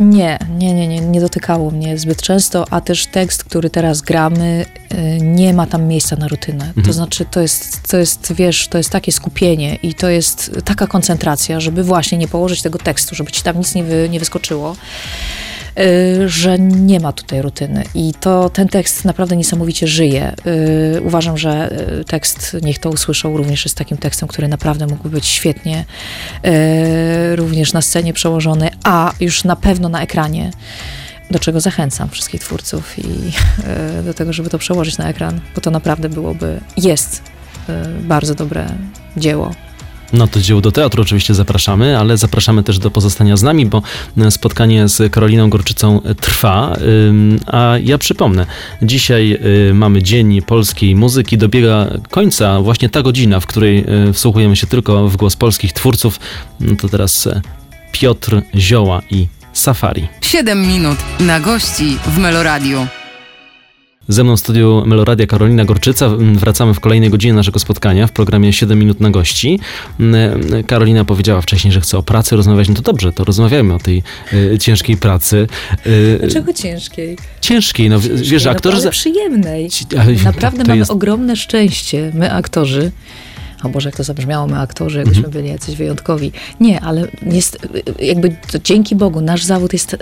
[0.00, 4.66] Nie, nie, nie, nie, nie dotykało mnie zbyt często, a też tekst, który teraz gramy,
[4.94, 6.64] y, nie ma tam miejsca na rutynę.
[6.64, 6.92] To Mhm.
[6.94, 11.60] znaczy, to jest, to jest, wiesz, to jest takie skupienie i to jest taka koncentracja,
[11.60, 14.76] żeby właśnie nie położyć tego tekstu, żeby ci tam nic nie, wy, nie wyskoczyło,
[16.26, 17.84] że nie ma tutaj rutyny.
[17.94, 20.34] I to ten tekst naprawdę niesamowicie żyje.
[20.46, 25.10] Y, Uważam, że y, tekst Niech to usłyszą również jest takim tekstem, który naprawdę mógłby
[25.10, 25.84] być świetnie
[26.44, 30.50] y, również na scenie przełożony, a już na pewno na ekranie.
[31.30, 35.60] Do czego zachęcam wszystkich twórców i y, do tego, żeby to przełożyć na ekran, bo
[35.60, 37.22] to naprawdę byłoby, jest
[37.68, 38.66] y, bardzo dobre
[39.16, 39.54] dzieło.
[40.12, 43.82] No to dzieło do teatru oczywiście zapraszamy, ale zapraszamy też do pozostania z nami, bo
[44.18, 46.76] e, spotkanie z Karoliną Gorczycą trwa.
[47.08, 48.46] Ym, A ja przypomnę,
[48.82, 49.38] dzisiaj
[49.70, 55.08] y, mamy Dzień Polskiej Muzyki, dobiega końca właśnie ta godzina, w której wsłuchujemy się tylko
[55.08, 56.20] w głos polskich twórców.
[56.60, 57.40] No to teraz e,
[57.92, 60.08] Piotr Zioła i Safari.
[60.20, 62.86] 7 minut na gości w Meloradiu.
[64.08, 66.06] Ze mną w studiu Meloradia Karolina Gorczyca.
[66.06, 69.60] Mm, Wracamy w kolejnej godzinie naszego spotkania w programie 7 minut na gości.
[70.00, 72.68] Mm, Karolina powiedziała wcześniej, że chce o pracy rozmawiać.
[72.68, 75.46] No to dobrze, to rozmawiajmy o tej y, ciężkiej pracy.
[75.86, 77.16] Y, Dlaczego ciężkiej?
[77.40, 78.74] Ciężkiej, no w- wiesz, no, aktorzy...
[78.76, 79.70] ale za- przyjemnej.
[79.70, 82.90] Ci- ale Naprawdę mamy jest- ogromne szczęście, my aktorzy.
[83.64, 85.32] O Boże, jak to zabrzmiało, my aktorzy, jakbyśmy Mhm.
[85.42, 86.32] byli jacyś wyjątkowi.
[86.60, 87.58] Nie, ale jest,
[88.00, 89.98] jakby to, dzięki Bogu nasz zawód jest e,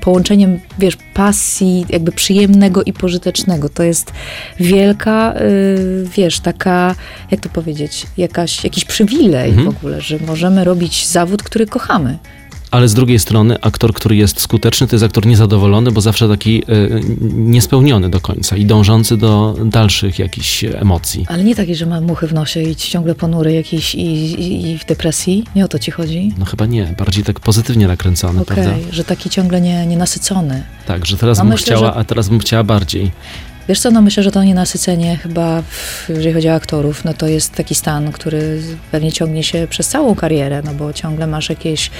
[0.00, 3.68] połączeniem, wiesz, pasji, jakby przyjemnego i pożytecznego.
[3.68, 4.12] To jest
[4.60, 6.94] wielka, y, wiesz, taka,
[7.30, 9.66] jak to powiedzieć, jakaś, jakiś przywilej Mhm.
[9.72, 12.18] w ogóle, że możemy robić zawód, który kochamy.
[12.70, 16.62] Ale z drugiej strony aktor, który jest skuteczny, to jest aktor niezadowolony, bo zawsze taki
[16.62, 17.02] y,
[17.34, 21.24] niespełniony do końca i dążący do dalszych jakichś emocji.
[21.28, 24.78] Ale nie taki, że ma muchy w nosie i ciągle ponury jakiś i, i, i
[24.78, 25.44] w depresji.
[25.56, 26.32] Nie o to ci chodzi.
[26.38, 28.76] No chyba nie, bardziej tak pozytywnie nakręcony, Okej, prawda?
[28.90, 30.62] że taki ciągle nie, nienasycony.
[30.86, 33.10] Tak, że teraz No bym myślę, chciała, że- a teraz bym chciała bardziej.
[33.70, 35.62] Wiesz co, no myślę, że to nienasycenie chyba,
[36.08, 40.14] jeżeli chodzi o aktorów, no to jest taki stan, który pewnie ciągnie się przez całą
[40.14, 41.90] karierę, no bo ciągle masz jakieś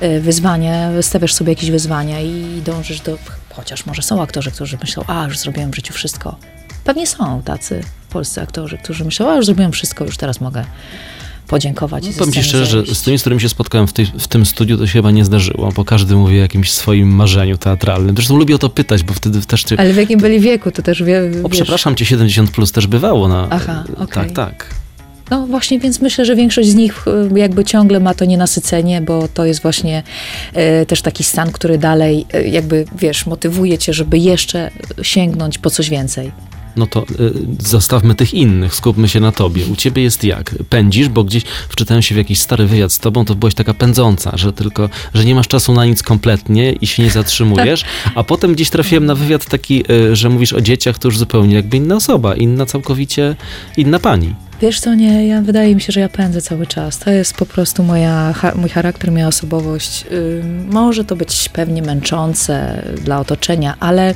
[0.00, 3.18] e, wyzwania, stawiasz sobie jakieś wyzwania i dążysz do,
[3.52, 6.36] chociaż może są aktorzy, którzy myślą, a już zrobiłem w życiu wszystko.
[6.84, 10.64] Pewnie są tacy polscy aktorzy, którzy myślą, a już zrobiłem wszystko, już teraz mogę
[11.46, 12.04] podziękować.
[12.06, 14.46] No, Powiem ci szczerze, że z tymi, z którymi się spotkałem w, tej, w tym
[14.46, 18.16] studiu, to się chyba nie zdarzyło, bo każdy mówi o jakimś swoim marzeniu teatralnym.
[18.16, 19.80] Zresztą lubię o to pytać, bo wtedy też cię...
[19.80, 22.86] Ale w jakim byli wieku, to też wie, O, wiesz, przepraszam cię, 70 plus też
[22.86, 23.46] bywało na...
[23.50, 24.06] Aha, okej.
[24.08, 24.74] Tak, tak.
[25.30, 29.28] No właśnie, więc myślę, że większość z nich y, jakby ciągle ma to nienasycenie, bo
[29.28, 30.02] to jest właśnie
[30.82, 34.70] y, też taki stan, który dalej y, jakby, wiesz, motywuje cię, żeby jeszcze
[35.02, 36.32] sięgnąć po coś więcej.
[36.76, 39.66] No to y, zostawmy tych innych, skupmy się na tobie.
[39.66, 40.54] U ciebie jest jak?
[40.70, 44.36] Pędzisz, bo gdzieś wczytałem się w jakiś stary wywiad z tobą, to byłaś taka pędząca,
[44.36, 47.84] że tylko, że nie masz czasu na nic kompletnie i się nie zatrzymujesz,
[48.14, 51.54] a potem gdzieś trafiłem na wywiad taki, y, że mówisz o dzieciach, to już zupełnie
[51.54, 53.36] jakby inna osoba, inna całkowicie,
[53.76, 54.45] inna pani.
[54.60, 56.98] Wiesz co, nie, ja wydaje mi się, że ja pędzę cały czas.
[56.98, 60.04] To jest po prostu moja, mój charakter, moja osobowość.
[60.70, 64.14] Może to być pewnie męczące dla otoczenia, ale,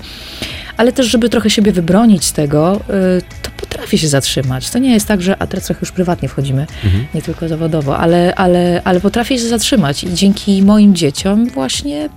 [0.76, 2.76] ale też, żeby trochę siebie wybronić z tego,
[3.18, 4.70] y, to potrafię się zatrzymać.
[4.70, 7.06] To nie jest tak, że, a teraz trochę już prywatnie wchodzimy, Mhm.
[7.14, 12.08] nie tylko zawodowo, ale, ale, ale potrafię się zatrzymać i dzięki moim dzieciom właśnie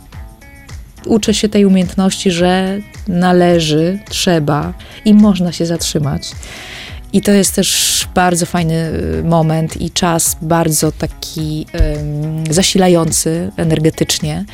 [1.06, 4.74] uczę się tej umiejętności, że należy, trzeba
[5.06, 6.32] i można się zatrzymać.
[7.14, 14.46] I to jest też bardzo fajny y, moment i czas bardzo taki em, zasilający energetycznie.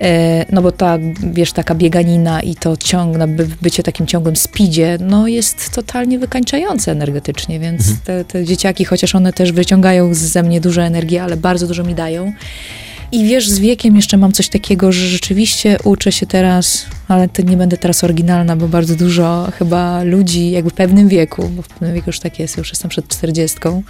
[0.00, 0.98] E, No bo ta,
[1.32, 6.92] wiesz, taka bieganina i to ciągle, by, bycie takim ciągłym speedzie, no jest totalnie wykańczające
[6.92, 8.00] energetycznie, więc Mhm.
[8.04, 11.94] te, te dzieciaki, chociaż one też wyciągają ze mnie dużo energii, ale bardzo dużo mi
[11.94, 12.32] dają.
[13.14, 17.42] I wiesz, z wiekiem jeszcze mam coś takiego, że rzeczywiście uczę się teraz, ale to
[17.42, 21.68] nie będę teraz oryginalna, bo bardzo dużo chyba ludzi jakby w pewnym wieku, bo w
[21.68, 23.82] pewnym wieku już tak jest, już jestem przed czterdziestką,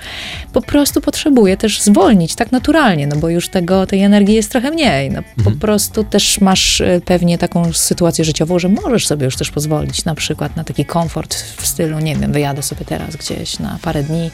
[0.52, 4.70] po prostu potrzebuje też zwolnić tak naturalnie, no bo już tego, tej energii jest trochę
[4.70, 5.10] mniej.
[5.10, 5.58] No, Po Mhm.
[5.58, 10.14] prostu też masz e, pewnie taką sytuację życiową, że możesz sobie już też pozwolić na
[10.14, 14.30] przykład na taki komfort w stylu, nie wiem, wyjadę sobie teraz gdzieś na parę dni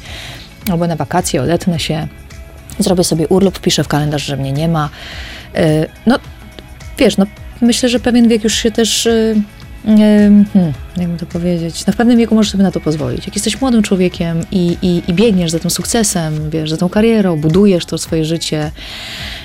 [0.71, 2.09] albo na wakacje, odetnę się,
[2.83, 4.89] zrobię sobie urlop, wpiszę w kalendarz, że mnie nie ma.
[5.55, 6.19] E, No,
[6.99, 7.27] wiesz, no
[7.61, 9.07] myślę, że pewien wiek już się też...
[9.07, 9.35] e,
[9.89, 13.27] e, Hmm, jakby to powiedzieć, no w pewnym wieku możesz sobie na to pozwolić.
[13.27, 17.41] Jak jesteś młodym człowiekiem i, i, i biegniesz za tym sukcesem, wiesz, za tą karierą,
[17.41, 18.71] budujesz to swoje życie,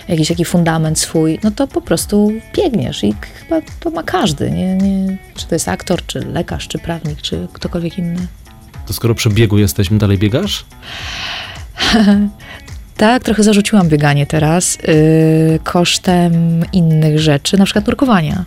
[0.07, 4.75] jakiś taki fundament swój, no to po prostu biegniesz i chyba to ma każdy, nie,
[4.75, 8.27] nie, czy to jest aktor, czy lekarz, czy prawnik, czy ktokolwiek inny.
[8.87, 10.65] To skoro przy biegu jesteśmy, dalej biegasz?
[12.97, 18.45] Tak, trochę zarzuciłam bieganie teraz yy, kosztem innych rzeczy, na przykład nurkowania.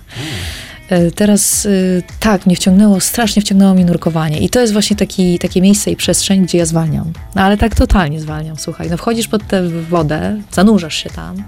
[0.90, 4.38] Yy, Teraz yy, tak, mnie wciągnęło, strasznie wciągnęło mnie nurkowanie.
[4.38, 7.12] I to jest właśnie taki, takie miejsce i przestrzeń, gdzie ja zwalniam.
[7.34, 8.90] No ale tak totalnie zwalniam, słuchaj.
[8.90, 11.42] No wchodzisz pod tę wodę, zanurzasz się tam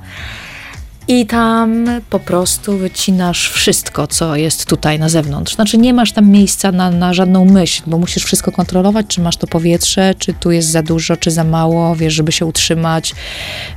[1.11, 5.55] i tam po prostu wycinasz wszystko, co jest tutaj na zewnątrz.
[5.55, 9.37] Znaczy nie masz tam miejsca na, na żadną myśl, bo musisz wszystko kontrolować, czy masz
[9.37, 13.15] to powietrze, czy tu jest za dużo, czy za mało, wiesz, żeby się utrzymać,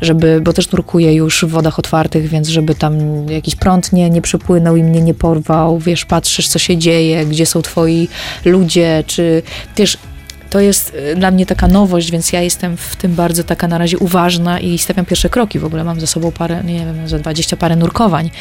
[0.01, 4.21] żeby, bo też nurkuję już w wodach otwartych, więc żeby tam jakiś prąd nie, nie
[4.21, 8.07] przypłynął i mnie nie porwał, wiesz, patrzysz, co się dzieje, gdzie są twoi
[8.45, 9.43] ludzie, czy,
[9.77, 9.97] wiesz,
[10.53, 13.77] to jest y, dla mnie taka nowość, więc ja jestem w tym bardzo taka na
[13.77, 15.59] razie uważna i stawiam pierwsze kroki.
[15.59, 18.31] W ogóle mam za sobą parę, nie wiem, za 20 parę nurkowań,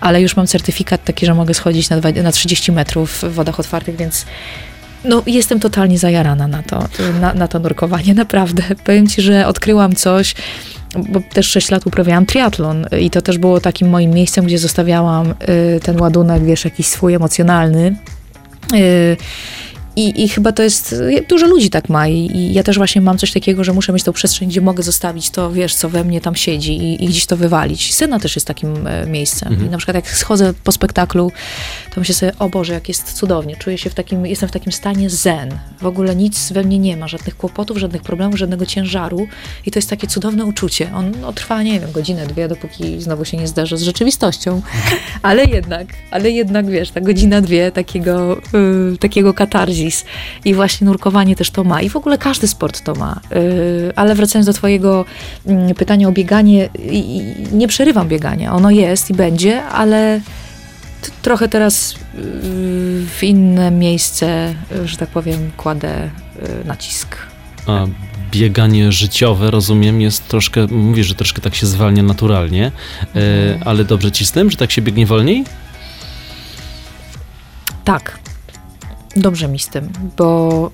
[0.00, 3.60] ale już mam certyfikat taki, że mogę schodzić na, dwa- na 30 metrów w wodach
[3.60, 4.26] otwartych, więc
[5.04, 6.88] no, jestem totalnie zajarana na to,
[7.20, 8.62] na, na to nurkowanie, naprawdę.
[8.84, 10.34] Powiem ci, że odkryłam coś,
[11.08, 15.34] bo też 6 lat uprawiałam triatlon i to też było takim moim miejscem, gdzie zostawiałam
[15.76, 17.96] y, ten ładunek, wiesz, jakiś swój emocjonalny.
[18.74, 19.16] Y,
[19.96, 20.94] i, I chyba to jest,
[21.28, 24.04] dużo ludzi tak ma I, i ja też właśnie mam coś takiego, że muszę mieć
[24.04, 27.26] tą przestrzeń, gdzie mogę zostawić to, wiesz, co we mnie tam siedzi i, i gdzieś
[27.26, 27.94] to wywalić.
[27.94, 29.48] Scena też jest takim e, miejscem.
[29.48, 29.68] Mhm.
[29.68, 31.32] I na przykład jak schodzę po spektaklu,
[31.94, 33.56] to myślę sobie, o Boże, jak jest cudownie.
[33.56, 35.58] Czuję się w takim, jestem w takim stanie zen.
[35.80, 39.26] W ogóle nic we mnie nie ma, żadnych kłopotów, żadnych problemów, żadnego ciężaru.
[39.66, 40.90] I to jest takie cudowne uczucie.
[40.94, 44.62] On no, trwa, nie wiem, godzinę, dwie, dopóki znowu się nie zdarzy z rzeczywistością.
[45.22, 48.38] Ale jednak, ale jednak, wiesz, ta godzina, dwie takiego,
[48.94, 49.34] y, takiego
[50.44, 51.82] I właśnie nurkowanie też to ma.
[51.82, 53.20] I w ogóle każdy sport to ma.
[53.32, 55.04] Y, ale wracając do twojego
[55.46, 56.68] mm, pytania o bieganie,
[57.52, 58.52] nie przerywam biegania.
[58.52, 60.20] Ono jest i będzie, ale
[61.22, 61.96] trochę teraz y,
[63.18, 66.10] w inne miejsce, y, że tak powiem, kładę
[66.64, 67.16] nacisk.
[67.66, 67.86] A
[68.30, 73.60] bieganie życiowe, rozumiem, jest troszkę, mówisz, że troszkę tak się zwalnia naturalnie, Mhm.
[73.64, 75.44] ale dobrze ci z tym, że tak się biegnie wolniej?
[77.84, 78.18] Tak.
[79.16, 80.70] Dobrze mi z tym, bo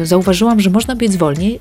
[0.00, 1.60] y, zauważyłam, że można biec wolniej,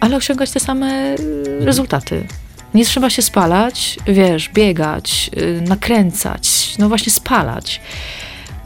[0.00, 2.26] ale osiągać te same y, rezultaty.
[2.74, 7.80] Nie trzeba się spalać, wiesz, biegać, y, nakręcać, no właśnie spalać.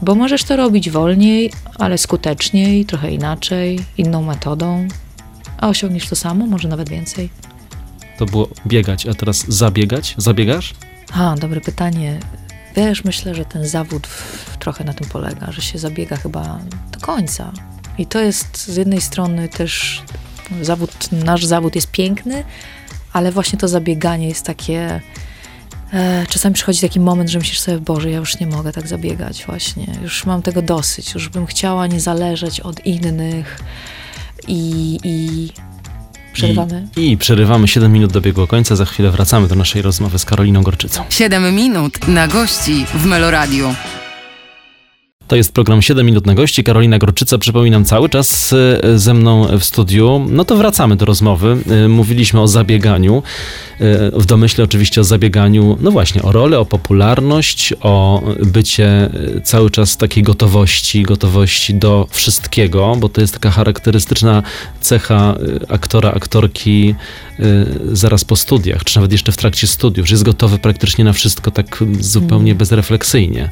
[0.01, 4.87] Bo możesz to robić wolniej, ale skuteczniej, trochę inaczej, inną metodą,
[5.57, 7.29] a osiągniesz to samo, może nawet więcej.
[8.17, 10.15] To było biegać, a teraz zabiegać?
[10.17, 10.73] Zabiegasz?
[11.13, 12.19] A, dobre pytanie.
[12.75, 14.07] Wiesz, myślę, że ten zawód
[14.59, 16.59] trochę na tym polega, że się zabiega chyba
[16.91, 17.51] do końca.
[17.97, 20.03] I to jest z jednej strony też
[20.61, 22.43] zawód, nasz zawód jest piękny,
[23.13, 25.01] ale właśnie to zabieganie jest takie.
[25.93, 29.45] E, czasami przychodzi taki moment, że myślisz sobie, Boże, ja już nie mogę tak zabiegać,
[29.45, 29.87] właśnie.
[30.01, 33.59] Już mam tego dosyć, już bym chciała nie zależeć od innych
[34.47, 35.49] i, i
[36.35, 36.87] przerywamy.
[36.97, 38.75] I, I przerywamy 7 minut dobiegło końca.
[38.75, 41.03] Za chwilę wracamy do naszej rozmowy z Karoliną Gorczycą.
[41.09, 43.75] 7 minut na gości w Meloradiu.
[45.27, 46.63] To jest program 7 minut na gości.
[46.63, 50.25] Karolina Gorczyca, przypominam, cały czas e, ze mną w studiu.
[50.29, 51.57] No to wracamy do rozmowy.
[51.69, 53.23] E, mówiliśmy o zabieganiu.
[53.79, 59.09] E, w domyśle oczywiście o zabieganiu, no właśnie, o rolę, o popularność, o bycie
[59.43, 64.43] cały czas takiej gotowości, gotowości do wszystkiego, bo to jest taka charakterystyczna
[64.81, 65.35] cecha
[65.69, 66.95] aktora, aktorki
[67.91, 71.51] zaraz po studiach, czy nawet jeszcze w trakcie studiów, że jest gotowy praktycznie na wszystko
[71.51, 72.57] tak zupełnie mm.
[72.57, 73.49] bezrefleksyjnie.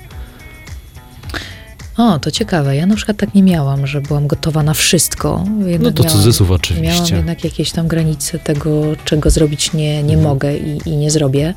[1.97, 2.75] O, to ciekawe.
[2.75, 5.45] Ja na przykład tak nie miałam, że byłam gotowa na wszystko.
[5.65, 7.01] Jednak no to cudzysłów oczywiście.
[7.01, 10.21] Miałam jednak jakieś tam granice tego, czego zrobić nie, nie mhm.
[10.21, 11.53] mogę i, i nie zrobię.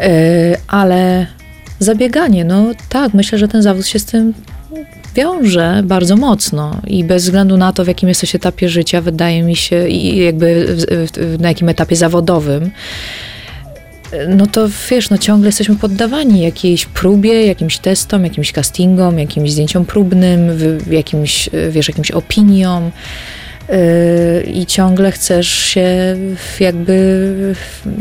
[0.00, 0.06] Yy,
[0.68, 1.26] ale
[1.78, 4.34] zabieganie, no tak, myślę, że ten zawód się z tym
[5.14, 9.56] wiąże bardzo mocno i bez względu na to, w jakim jesteś etapie życia, wydaje mi
[9.56, 12.70] się, i jakby w, w, na jakim etapie zawodowym,
[14.28, 19.84] no to wiesz, no ciągle jesteśmy poddawani jakiejś próbie, jakimś testom, jakimś castingom, jakimś zdjęciom
[19.84, 20.50] próbnym,
[20.90, 22.90] jakimś, wiesz, jakimś opiniom
[23.68, 26.16] yy, i ciągle chcesz się
[26.60, 27.54] jakby,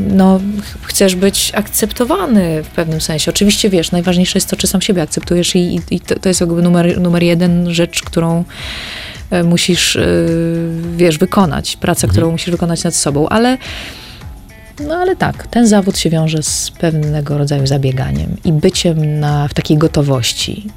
[0.08, 0.40] no,
[0.82, 3.32] chcesz być akceptowany w pewnym sensie.
[3.32, 6.62] Oczywiście, wiesz, najważniejsze jest to, czy sam siebie akceptujesz i, i to, to, jest jakby
[6.62, 8.44] numer, numer jeden rzecz, którą
[9.30, 10.06] e, musisz, e,
[10.98, 12.12] wiesz, wykonać, pracę, mhm.
[12.12, 13.58] którą musisz wykonać nad sobą, ale
[14.80, 19.54] no ale tak, ten zawód się wiąże z pewnego rodzaju zabieganiem i byciem na, w
[19.54, 20.68] takiej gotowości.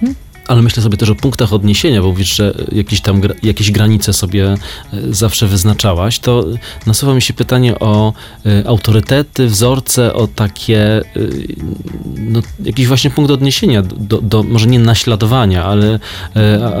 [0.00, 0.14] Hmm?
[0.46, 4.46] Ale myślę sobie też o punktach odniesienia, bo mówisz, że jakieś tam jakieś granice sobie
[4.46, 4.56] e,
[5.10, 6.18] zawsze wyznaczałaś.
[6.18, 6.44] To
[6.86, 8.12] nasuwa mi się pytanie o
[8.46, 11.02] e, autorytety, wzorce, o takie, e,
[12.16, 15.98] no, jakiś właśnie punkt odniesienia, do, do może nie naśladowania, ale,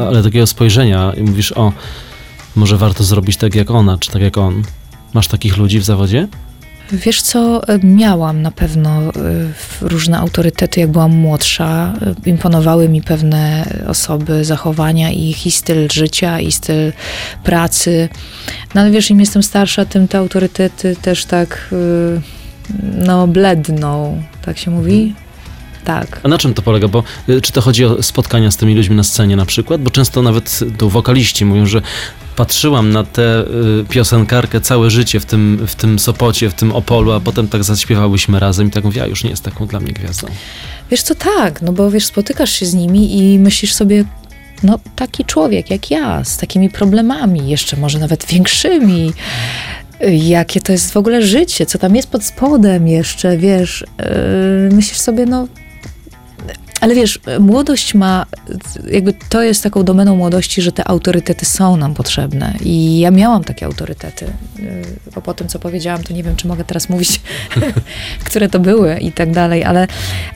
[0.08, 1.12] ale takiego spojrzenia.
[1.16, 1.72] I mówisz, o,
[2.56, 4.62] może warto zrobić tak jak ona, czy tak jak on.
[5.14, 6.28] Masz takich ludzi w zawodzie?
[6.92, 9.12] Wiesz co, miałam na pewno y,
[9.80, 11.94] różne autorytety, jak byłam młodsza.
[12.26, 16.92] Y, imponowały mi pewne osoby, zachowania ich i styl życia, i styl
[17.44, 18.08] pracy.
[18.74, 21.74] No ale wiesz, im jestem starsza, tym te autorytety też tak
[23.06, 25.14] no bledną, tak się mówi?
[25.84, 26.20] Tak.
[26.22, 26.88] A na czym to polega?
[26.88, 27.02] Bo
[27.42, 29.82] czy to chodzi o spotkania z tymi ludźmi na scenie na przykład?
[29.82, 31.82] Bo często nawet tu wokaliści mówią, że
[32.36, 33.44] patrzyłam na tę
[33.80, 37.64] y, piosenkarkę całe życie w tym, w tym Sopocie, w tym Opolu, a potem tak
[37.64, 40.28] zaśpiewałyśmy razem i tak mówię, a już nie jest taką dla mnie gwiazdą.
[40.90, 44.04] Wiesz co, tak, no bo wiesz, spotykasz się z nimi i myślisz sobie,
[44.62, 49.12] no taki człowiek jak ja, z takimi problemami, jeszcze może nawet większymi,
[50.10, 54.98] jakie to jest w ogóle życie, co tam jest pod spodem jeszcze, wiesz, yy, myślisz
[54.98, 55.48] sobie, no
[56.84, 58.26] ale wiesz, młodość ma,
[58.90, 62.54] jakby to jest taką domeną młodości, że te autorytety są nam potrzebne.
[62.64, 64.26] I ja miałam takie autorytety.
[65.14, 67.20] Bo po tym, co powiedziałam, to nie wiem, czy mogę teraz mówić,
[68.26, 69.86] które to były i tak dalej, ale,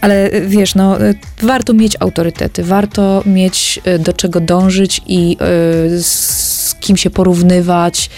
[0.00, 0.98] ale wiesz, no,
[1.42, 5.36] warto mieć autorytety, warto mieć do czego dążyć i
[6.00, 8.10] z kim się porównywać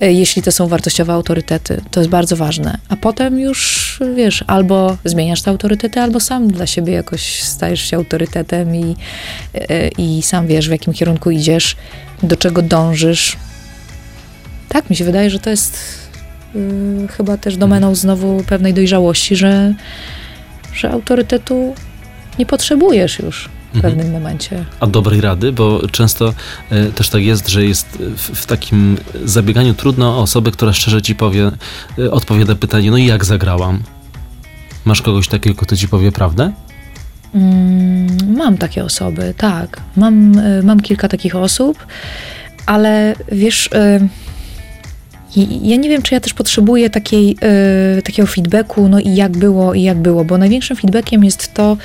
[0.00, 1.80] jeśli to są wartościowe autorytety.
[1.90, 2.78] To jest bardzo ważne.
[2.88, 7.96] A potem już, wiesz, albo zmieniasz te autorytety, albo sam dla siebie jakoś stajesz się
[7.96, 8.96] autorytetem i,
[9.54, 11.76] e, i sam wiesz, w jakim kierunku idziesz,
[12.22, 13.36] do czego dążysz.
[14.68, 15.78] Tak, mi się wydaje, że to jest
[16.54, 19.74] yy, chyba też domeną znowu pewnej dojrzałości, że,
[20.74, 21.74] że autorytetu
[22.38, 23.94] nie potrzebujesz już w mhm.
[23.94, 24.64] pewnym momencie.
[24.80, 26.34] A dobrej rady, bo często
[26.70, 31.02] e, też tak jest, że jest w, w, takim zabieganiu trudno o osobę, która szczerze
[31.02, 31.50] ci powie,
[31.98, 33.82] e, odpowiada pytanie, no i jak zagrałam?
[34.84, 36.52] Masz kogoś takiego, kto ci powie prawdę?
[37.34, 39.80] Mm, mam takie osoby, tak.
[39.96, 41.86] Mam, e, mam kilka takich osób,
[42.66, 43.70] ale wiesz...
[45.62, 47.36] ja nie wiem, czy ja też potrzebuję takiej,
[48.04, 51.76] takiego feedbacku, no i jak było, i jak było, bo największym feedbackiem jest to,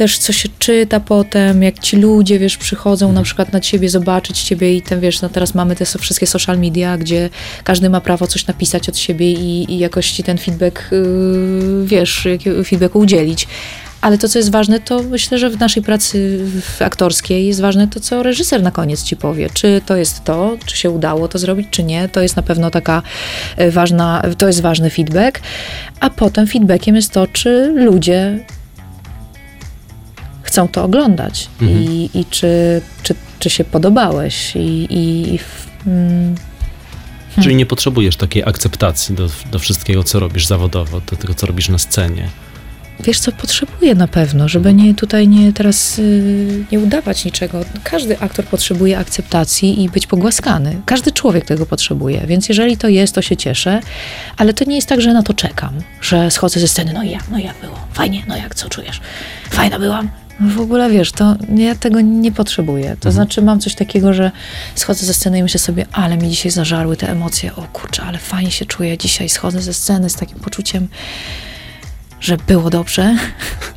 [0.00, 3.24] też co się czyta potem, jak ci ludzie, wiesz, przychodzą na mhm.
[3.24, 6.98] przykład na ciebie, zobaczyć ciebie i ten, wiesz, no teraz mamy te wszystkie social media,
[6.98, 7.30] gdzie
[7.64, 12.28] każdy ma prawo coś napisać od siebie i, i jakoś ci ten feedback, yy, wiesz,
[12.66, 13.48] feedbacku udzielić.
[14.00, 16.40] Ale to, co jest ważne, to myślę, że w naszej pracy
[16.80, 19.50] aktorskiej jest ważne to, co reżyser na koniec ci powie.
[19.52, 22.08] Czy to jest to, czy się udało to zrobić, czy nie.
[22.08, 23.02] To jest na pewno taka
[23.56, 25.40] e, ważna, to jest ważny feedback.
[26.00, 28.44] A potem feedbackiem jest to, czy ludzie
[30.50, 31.82] chcą to oglądać Mhm.
[31.82, 35.38] i, i czy, czy, czy się podobałeś i, i
[35.86, 36.34] mm,
[37.42, 41.68] Czyli nie potrzebujesz takiej akceptacji do, do wszystkiego, co robisz zawodowo, do tego, co robisz
[41.68, 42.28] na scenie.
[43.00, 47.64] Wiesz co, potrzebuję na pewno, żeby nie tutaj nie teraz y, nie udawać niczego.
[47.84, 50.80] Każdy aktor potrzebuje akceptacji i być pogłaskany.
[50.86, 53.80] Każdy człowiek tego potrzebuje, więc jeżeli to jest, to się cieszę,
[54.36, 57.10] ale to nie jest tak, że na to czekam, że schodzę ze sceny, no i
[57.10, 59.00] jak, no jak było, fajnie, no jak, co czujesz,
[59.50, 60.10] fajna byłam.
[60.40, 62.96] No w ogóle wiesz, to ja tego nie potrzebuję.
[63.00, 64.30] To znaczy mam coś takiego, że
[64.74, 68.18] schodzę ze sceny i myślę sobie, ale mi dzisiaj zażarły te emocje, o kurczę, ale
[68.18, 68.98] fajnie się czuję.
[68.98, 70.88] Dzisiaj, schodzę ze sceny z takim poczuciem,
[72.20, 73.16] że było dobrze,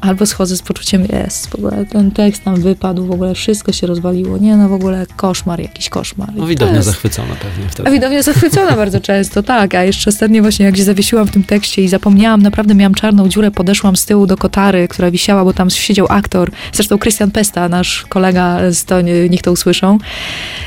[0.04, 3.88] albo schodzę z poczuciem, jest, w ogóle ten tekst nam wypadł, w ogóle wszystko się
[3.88, 6.30] rozwaliło, nie no, w ogóle koszmar, jakiś koszmar.
[6.36, 7.90] No widownia jest- zachwycona pewnie wtedy.
[7.90, 9.76] a widownia zachwycona bardzo często, tak.
[9.76, 13.30] A jeszcze ostatnio właśnie jak się zawiesiłam w tym tekście i zapomniałam, naprawdę miałam czarną
[13.30, 17.70] dziurę, podeszłam z tyłu do kotary, która wisiała, bo tam siedział aktor, zresztą Krystian Pesta,
[17.70, 19.98] nasz kolega z to, nie- niech to usłyszą.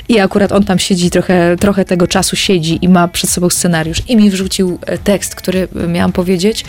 [0.08, 4.02] I akurat on tam siedzi, trochę, trochę tego czasu siedzi i ma przed sobą scenariusz.
[4.08, 6.64] I mi wrzucił e, tekst, który miałam powiedzieć.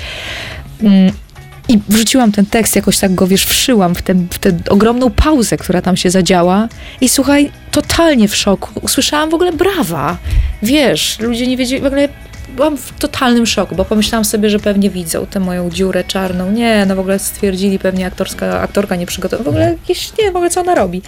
[1.69, 5.57] I wrzuciłam ten tekst, jakoś tak go, wiesz, wszyłam w, ten, w tę ogromną pauzę,
[5.57, 6.67] która tam się zadziała.
[7.01, 8.79] I słuchaj, totalnie w szoku.
[8.81, 10.17] Usłyszałam w ogóle brawa.
[10.63, 12.09] Wiesz, ludzie nie wiedzieli, w ogóle
[12.55, 16.51] byłam w totalnym szoku, bo pomyślałam sobie, że pewnie widzą tę moją dziurę czarną.
[16.51, 19.45] Nie, no w ogóle stwierdzili pewnie aktorska, aktorka nie przygotowała.
[19.45, 21.01] W ogóle jakieś, nie, w ogóle co ona robi.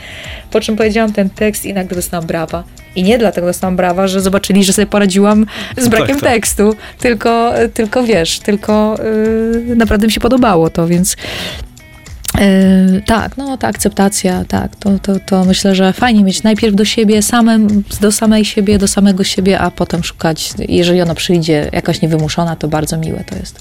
[0.52, 2.64] Po czym powiedziałam ten tekst i nagle dostałam brawa.
[2.96, 5.46] I nie dlatego dostałam brawa, że zobaczyli, że sobie poradziłam
[5.78, 6.34] z brakiem tak, tak.
[6.34, 8.96] tekstu, tylko, tylko wiesz, tylko
[9.68, 11.16] yy, naprawdę mi się podobało to, więc
[12.40, 16.86] Yy, tak, no ta akceptacja, tak, to, to, to myślę, że fajnie mieć najpierw do
[16.86, 22.02] siebie samym, do samej siebie, do samego siebie, a potem szukać, jeżeli ona przyjdzie jakaś
[22.02, 23.60] niewymuszona, to bardzo miłe to jest.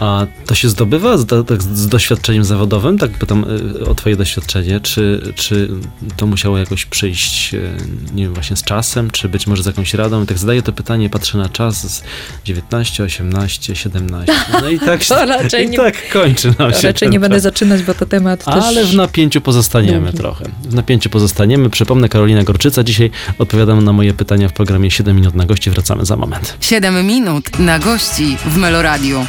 [0.00, 2.98] A to się zdobywa z, do, tak z doświadczeniem zawodowym?
[2.98, 3.44] Tak pytam
[3.82, 4.80] y, o twoje doświadczenie.
[4.80, 5.68] Czy, czy
[6.16, 7.76] to musiało jakoś przyjść, y,
[8.14, 10.22] nie wiem, właśnie z czasem, czy być może z jakąś radą?
[10.22, 12.02] I tak zadaję to pytanie, patrzę na czas z
[12.44, 14.34] 19, 18, 17.
[14.62, 17.40] No i tak, się, To raczej i nie- tak kończy nam się Raczej nie będę
[17.40, 18.92] zaczynać, bo to temat Ale też...
[18.92, 20.18] w napięciu pozostaniemy długi.
[20.18, 20.44] trochę.
[20.62, 21.70] W napięciu pozostaniemy.
[21.70, 25.70] Przypomnę, Karolina Gorczyca dzisiaj odpowiadam na moje pytania w programie 7 minut na gości.
[25.70, 26.56] Wracamy za moment.
[26.60, 29.26] 7 minut na gości w Meloradiu.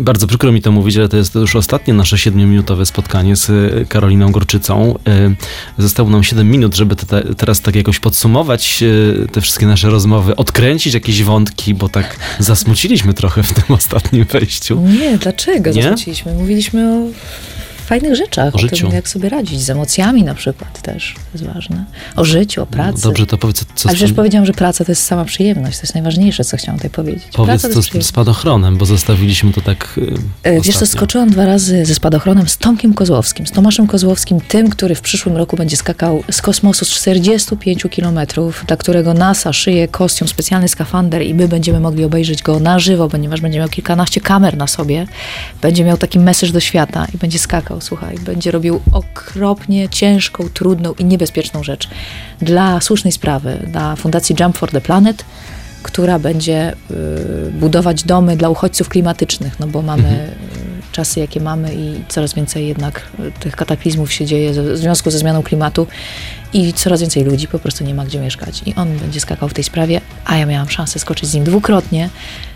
[0.00, 3.86] Bardzo przykro mi to mówić, ale to jest już ostatnie nasze 7-minutowe spotkanie z y,
[3.88, 4.98] Karoliną Gorczycą.
[5.78, 9.66] Y, Zostało nam 7 minut, żeby te, te, teraz tak jakoś podsumować y, te wszystkie
[9.66, 14.80] nasze rozmowy, odkręcić jakieś wątki, bo tak zasmuciliśmy trochę w tym ostatnim wejściu.
[15.00, 15.82] Nie, dlaczego Nie?
[15.82, 16.34] zwróciliśmy?
[16.34, 17.06] Mówiliśmy o
[17.82, 18.86] fajnych rzeczach, O o, życiu.
[18.86, 21.84] tym, jak sobie radzić, z emocjami na przykład też, to jest ważne.
[22.16, 22.92] O życiu, o pracy.
[22.94, 25.78] No dobrze, to powiedz, co Ale przecież tym, powiedziałam, że praca to jest sama przyjemność,
[25.78, 27.24] to jest najważniejsze, co chciałam tutaj powiedzieć.
[27.32, 30.12] powiedz praca co to z tym spadochronem, bo zostawiliśmy to tak y,
[30.42, 34.70] E, Wiesz co, skoczyłam dwa razy ze spadochronem z Tomkiem Kozłowskim, z Tomaszem Kozłowskim, tym,
[34.70, 39.88] który w przyszłym roku będzie skakał z kosmosu z 45 kilometrów, dla którego NASA szyje
[39.88, 44.20] kostium, specjalny skafander i my będziemy mogli obejrzeć go na żywo, ponieważ będzie miał kilkanaście
[44.20, 45.06] kamer na sobie,
[45.62, 50.94] będzie miał taki message do świata i będzie skakał, słuchaj, będzie robił okropnie ciężką, trudną
[50.98, 51.88] i niebezpieczną rzecz
[52.40, 55.24] dla słusznej sprawy, dla Fundacji Jump for the Planet,
[55.82, 60.30] która będzie y, budować domy dla uchodźców klimatycznych, no bo mamy
[60.61, 60.61] y,
[60.92, 65.18] czasy, jakie mamy i coraz więcej jednak y, tych kataklizmów się dzieje w związku ze
[65.18, 65.86] zmianą klimatu
[66.52, 68.62] i coraz więcej ludzi po prostu nie ma gdzie mieszkać.
[68.66, 72.10] I on będzie skakał w tej sprawie, a ja miałam szansę skoczyć z nim dwukrotnie,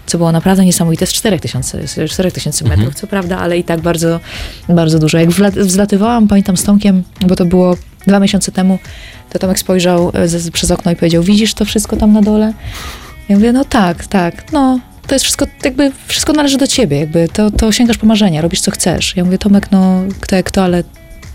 [0.07, 4.21] co było naprawdę niesamowite z 4000, z 4000 metrów, co prawda, ale i tak bardzo,
[4.69, 5.19] bardzo dużo.
[5.19, 7.77] Jak wzlatywałam, pamiętam z Tomkiem, bo to było
[8.07, 8.79] dwa miesiące temu,
[9.31, 12.53] to Tomek spojrzał e, z, przez okno i powiedział, widzisz to wszystko tam na dole?
[13.29, 14.81] Ja mówię, no tak, tak, no.
[15.07, 18.61] To jest wszystko, jakby wszystko należy do ciebie, jakby to, to sięgasz po marzenia, robisz
[18.61, 19.17] co chcesz.
[19.17, 20.85] Ja mówię, Tomek, no kto jak kto, ale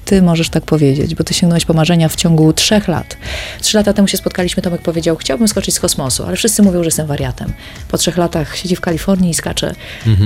[0.06, 3.18] ty możesz tak powiedzieć, bo ty sięgnąłeś po marzenia w ciągu trzech lat.
[3.62, 6.88] Trzy lata temu się spotkaliśmy, Tomek powiedział, chciałbym skoczyć z kosmosu, ale wszyscy mówią, że
[6.88, 7.54] jestem wariatem.
[7.88, 9.76] Po trzech latach siedzi w Kalifornii i skacze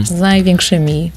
[0.03, 1.11] z największymi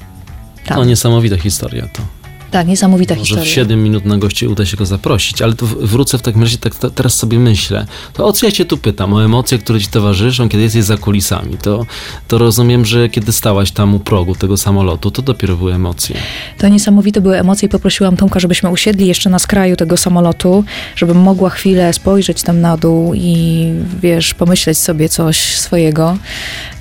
[0.65, 0.77] tam.
[0.77, 2.18] No niesamowita historia to.
[2.51, 3.45] Tak, niesamowita Może historia.
[3.45, 6.57] w 7 minut na gości uda się go zaprosić, ale to wrócę w takim razie,
[6.57, 7.85] tak to, teraz sobie myślę.
[8.13, 9.13] To o co ja cię tu pytam?
[9.13, 11.57] O emocje, które ci towarzyszą, kiedy jesteś za kulisami.
[11.57, 11.85] To,
[12.27, 16.15] to rozumiem, że kiedy stałaś tam u progu tego samolotu, to dopiero były emocje.
[16.57, 20.63] To niesamowite były emocje i poprosiłam Tomka, żebyśmy usiedli jeszcze na skraju tego samolotu,
[20.95, 23.65] żebym mogła chwilę spojrzeć tam na dół i
[24.01, 26.17] wiesz, pomyśleć sobie coś swojego,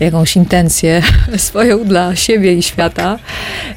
[0.01, 1.03] jakąś intencję
[1.37, 3.19] swoją dla siebie i świata.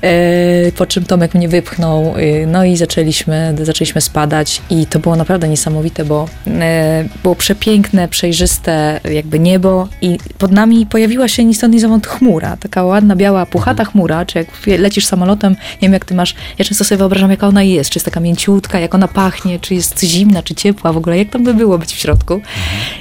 [0.01, 1.80] E, po czym Tomek mnie wypchnął,
[2.17, 8.07] y, no i zaczęliśmy, zaczęliśmy spadać i to było naprawdę niesamowite, bo e, było przepiękne,
[8.07, 13.15] przejrzyste jakby niebo i pod nami pojawiła się ni stąd ni zowąd chmura, taka ładna,
[13.15, 16.97] biała, puchata chmura, czy jak lecisz samolotem, nie wiem jak ty masz, ja często sobie
[16.97, 20.55] wyobrażam jaka ona jest, czy jest taka mięciutka, jak ona pachnie, czy jest zimna, czy
[20.55, 22.41] ciepła w ogóle, jak tam by było być w środku.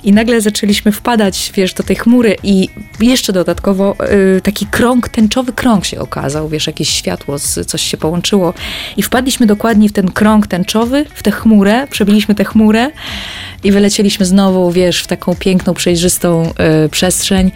[0.04, 2.68] I nagle zaczęliśmy wpadać, wiesz, do tej chmury i
[3.00, 3.96] jeszcze dodatkowo
[4.36, 8.54] y, taki krąg, tęczowy krąg się okazał, wiesz, jakieś światło, z, coś się połączyło
[8.96, 12.90] i wpadliśmy dokładnie w ten krąg tęczowy, w tę chmurę, przebiliśmy tę chmurę
[13.64, 16.52] i wylecieliśmy znowu, wiesz, w taką piękną, przejrzystą
[16.84, 17.52] y, przestrzeń.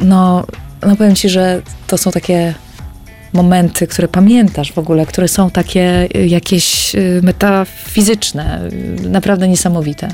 [0.00, 0.46] No,
[0.86, 2.54] no powiem ci, że to są takie
[3.32, 8.68] momenty, które pamiętasz w ogóle, które są takie y, jakieś y, metafizyczne,
[9.04, 10.08] y, naprawdę niesamowite.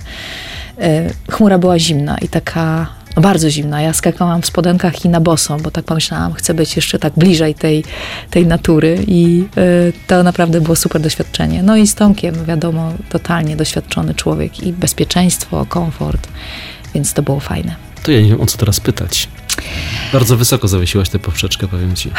[1.30, 3.82] Chmura była zimna i taka no bardzo zimna.
[3.82, 7.54] Ja skakałam w spodenkach i na boso, bo tak pomyślałam, chcę być jeszcze tak bliżej
[7.54, 7.84] tej,
[8.30, 11.62] tej natury i y, to naprawdę było super doświadczenie.
[11.62, 16.28] No i z Tomkiem, wiadomo, totalnie doświadczony człowiek i bezpieczeństwo, komfort,
[16.94, 17.76] więc to było fajne.
[18.02, 19.28] To ja nie wiem, o co teraz pytać.
[20.12, 22.10] Bardzo wysoko zawiesiłaś tę poprzeczkę, powiem ci.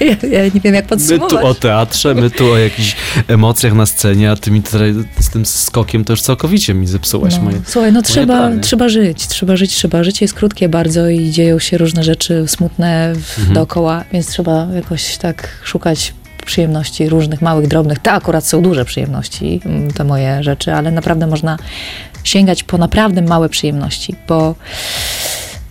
[0.00, 1.30] Ja, ja nie wiem, jak My podsumować.
[1.30, 2.96] tu o teatrze, my tu o jakichś
[3.28, 7.34] emocjach na scenie, a ty mi tutaj z tym skokiem to już całkowicie mi zepsułaś
[7.36, 7.42] No.
[7.42, 7.60] moje...
[7.66, 8.60] Słuchaj, no trzeba, plany.
[8.60, 10.04] trzeba żyć, trzeba żyć, trzeba.
[10.04, 13.54] Życie jest krótkie bardzo i dzieją się różne rzeczy smutne w, Mhm.
[13.54, 16.14] dookoła, więc trzeba jakoś tak szukać
[16.46, 17.98] przyjemności różnych, małych, drobnych.
[17.98, 21.56] Te akurat są duże przyjemności, mm, te moje rzeczy, ale naprawdę można
[22.24, 24.54] sięgać po naprawdę małe przyjemności, bo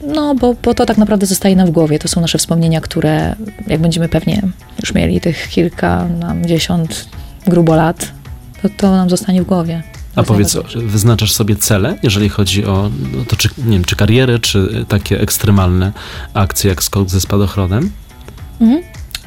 [0.08, 1.99] no, bo, bo to tak naprawdę zostaje nam w głowie.
[1.99, 3.36] To są nasze wspomnienia, które
[3.68, 4.41] jak będziemy pewnie
[4.80, 7.10] już mieli tych kilka, nam dziesiąt
[7.47, 8.12] grubo lat,
[8.62, 9.84] to to nam zostanie w głowie.
[10.16, 14.39] A powiedz, wyznaczasz sobie cele, jeżeli chodzi o no to czy, nie wiem, czy karierę,
[14.39, 15.91] czy takie ekstremalne
[16.34, 17.91] akcje jak skok ze spadochronem?
[18.62, 18.84] Mhm.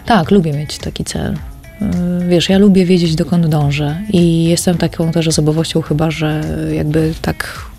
[0.07, 1.37] Tak, lubię mieć taki cel.
[1.81, 7.15] Yy, Wiesz, ja lubię wiedzieć, dokąd dążę i jestem taką też osobowością chyba, że jakby
[7.23, 7.74] tak y,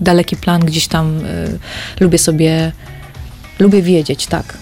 [0.00, 1.58] daleki plan gdzieś tam y,
[2.00, 2.72] lubię sobie,
[3.58, 4.58] lubię wiedzieć, tak,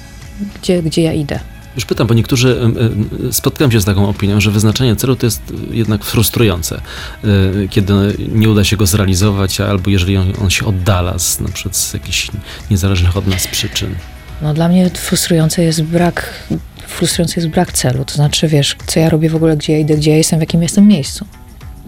[0.62, 1.40] gdzie, gdzie ja idę.
[1.74, 5.26] Już pytam, bo niektórzy, em, em, spotkałem się z taką opinią, że wyznaczenie celu to
[5.26, 6.80] jest jednak frustrujące,
[7.24, 7.92] y, kiedy
[8.32, 11.94] nie uda się go zrealizować, albo jeżeli on, on się oddala z, na przykład z
[11.94, 12.30] jakichś
[12.70, 13.94] niezależnych od nas przyczyn.
[14.42, 16.48] No dla mnie frustrujący jest brak,
[16.86, 19.96] frustrujący jest brak celu, to znaczy wiesz, co ja robię w ogóle, gdzie ja idę,
[19.96, 21.26] gdzie ja jestem, w jakim jestem miejscu.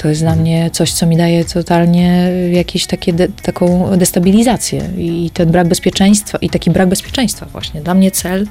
[0.03, 5.31] To jest dla mnie coś, co mi daje totalnie jakieś takie de, taką destabilizację i
[5.35, 7.81] ten brak bezpieczeństwa, i taki brak bezpieczeństwa właśnie.
[7.81, 8.47] Dla mnie cel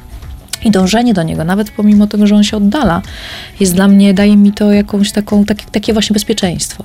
[0.63, 3.01] i dążenie do niego, nawet pomimo tego, że on się oddala,
[3.59, 6.83] jest dla mnie, daje mi to jakąś taką, takie, takie właśnie bezpieczeństwo,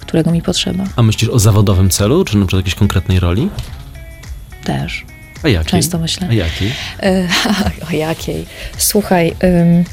[0.00, 3.48] którego mi potrzeba A myślisz o zawodowym celu, czy na przykład jakiejś konkretnej roli?
[4.64, 5.04] też.
[5.42, 5.70] A jakiej?
[5.70, 6.28] Często myślę.
[6.30, 6.72] A jakiej?
[7.02, 7.28] E,
[7.90, 8.46] o jakiej?
[8.78, 9.84] Słuchaj, ym,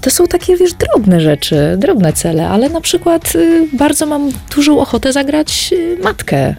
[0.00, 4.80] to są takie, wiesz, drobne rzeczy, drobne cele, ale na przykład y, bardzo mam dużą
[4.80, 6.54] ochotę zagrać y, matkę.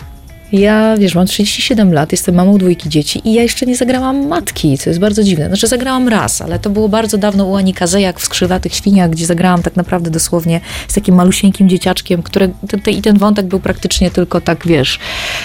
[0.52, 4.78] Ja, wiesz, mam 37 lat, jestem mamą dwójki dzieci i ja jeszcze nie zagrałam matki,
[4.78, 5.48] co jest bardzo dziwne.
[5.48, 9.26] Znaczy zagrałam raz, ale to było bardzo dawno u Ani Kazejak w Skrzydlatych Świniach, gdzie
[9.26, 13.60] zagrałam tak naprawdę dosłownie z takim malusieńkim dzieciaczkiem, które, te, te, i ten wątek był
[13.60, 15.00] praktycznie tylko tak, wiesz,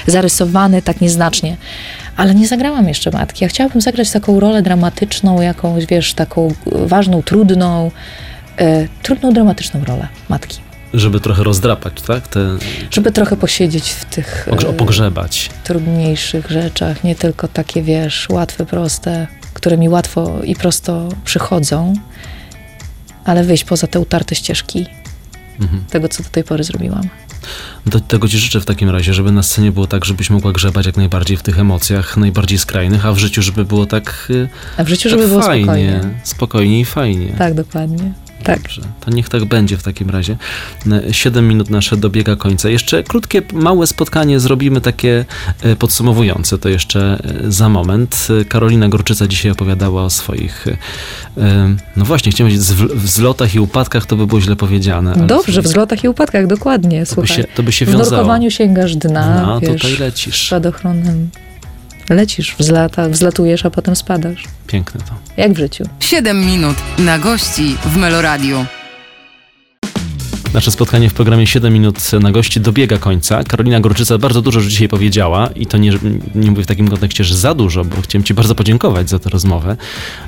[0.06, 1.56] zarysowany tak nieznacznie.
[2.16, 3.44] Ale nie zagrałam jeszcze matki.
[3.44, 7.90] Ja chciałabym zagrać taką rolę dramatyczną, jakąś, wiesz, taką e, ważną, trudną,
[8.58, 10.65] e, trudną, dramatyczną rolę matki.
[10.94, 12.28] Żeby trochę rozdrapać, tak?
[12.28, 12.58] Te,
[12.90, 15.50] Żeby trochę posiedzieć w tych e, pogrzebać.
[15.64, 21.92] trudniejszych rzeczach, nie tylko takie, wiesz, łatwe, proste, które mi łatwo i prosto przychodzą,
[23.24, 24.86] ale wyjść poza te utarte ścieżki
[25.60, 25.84] Mhm.
[25.90, 27.02] tego, co do tej pory zrobiłam.
[27.86, 30.86] Do tego ci życzę w takim razie, żeby na scenie było tak, żebyś mogła grzebać
[30.86, 34.84] jak najbardziej w tych emocjach, najbardziej skrajnych, a w życiu, żeby było tak, y, A
[34.84, 36.00] w życiu, tak żeby było fajnie, spokojnie.
[36.22, 37.32] spokojnie i fajnie.
[37.38, 38.12] Tak, dokładnie.
[38.46, 38.62] Tak.
[38.62, 40.36] Dobrze, to niech tak będzie w takim razie.
[40.92, 42.68] E, Siedem minut nasze dobiega końca.
[42.68, 45.24] Jeszcze krótkie, małe spotkanie zrobimy takie
[45.62, 48.28] e, podsumowujące, to jeszcze e, za moment.
[48.48, 50.64] Karolina Gorczyca dzisiaj opowiadała o swoich,
[51.96, 55.26] no właśnie, chciałem powiedzieć, wzlotach i upadkach, to by było źle powiedziane.
[55.26, 58.10] Dobrze, w zlotach i upadkach, dokładnie, to by się, to by się w wiązało.
[58.10, 60.46] nurkowaniu sięgasz dna, No, wiesz, tutaj lecisz.
[60.46, 61.28] spadochronem
[62.10, 64.44] lecisz, wzlata, wzlatujesz, a potem spadasz.
[64.66, 65.14] Piękne to.
[65.36, 65.84] Jak w życiu.
[66.00, 68.66] 7 minut na gości w Meloradiu.
[70.54, 73.44] Nasze spotkanie w programie 7 minut na gości dobiega końca.
[73.44, 75.92] Karolina Gorczyca bardzo dużo już dzisiaj powiedziała i to nie,
[76.34, 79.30] nie mówię w takim kontekście, że za dużo, bo chciałem Ci bardzo podziękować za tę
[79.30, 79.76] rozmowę,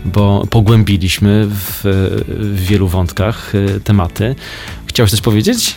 [0.05, 1.81] bo pogłębiliśmy w,
[2.29, 4.35] w wielu wątkach e, tematy.
[4.87, 5.77] Chciałaś coś powiedzieć?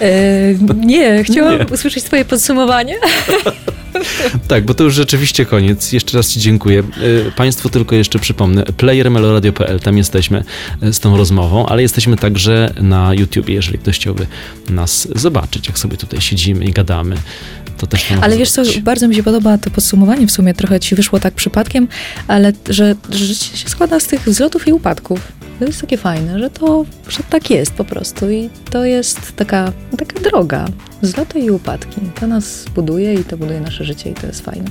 [0.00, 0.54] E,
[0.86, 1.66] nie, chciałam nie.
[1.66, 2.94] usłyszeć Twoje podsumowanie.
[4.48, 5.92] tak, bo to już rzeczywiście koniec.
[5.92, 6.82] Jeszcze raz Ci dziękuję.
[7.28, 10.44] E, państwu tylko jeszcze przypomnę, playermeloradio.pl, tam jesteśmy
[10.82, 14.26] e, z tą rozmową, ale jesteśmy także na YouTube, jeżeli ktoś chciałby
[14.68, 17.16] nas zobaczyć, jak sobie tutaj siedzimy i gadamy.
[17.78, 20.94] To też ale wiesz co, bardzo mi się podoba to podsumowanie, w sumie trochę ci
[20.94, 21.88] wyszło tak przypadkiem,
[22.28, 25.32] ale że, że życie się składa z tych wzlotów i upadków.
[25.58, 29.72] To jest takie fajne, że to, że tak jest po prostu i to jest taka,
[29.98, 30.66] taka droga.
[31.02, 32.00] Wzloty i upadki.
[32.20, 34.70] To nas buduje i to buduje nasze życie i to jest fajne.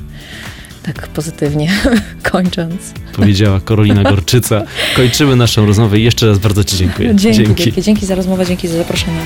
[0.84, 1.72] Tak pozytywnie
[2.32, 2.94] kończąc.
[3.14, 4.64] Powiedziała Karolina Gorczyca.
[4.96, 7.16] Kończymy naszą rozmowę i jeszcze raz bardzo Ci dziękuję.
[7.16, 7.82] Dzięki, dzięki.
[7.82, 9.20] dzięki za rozmowę, dzięki za zaproszenie.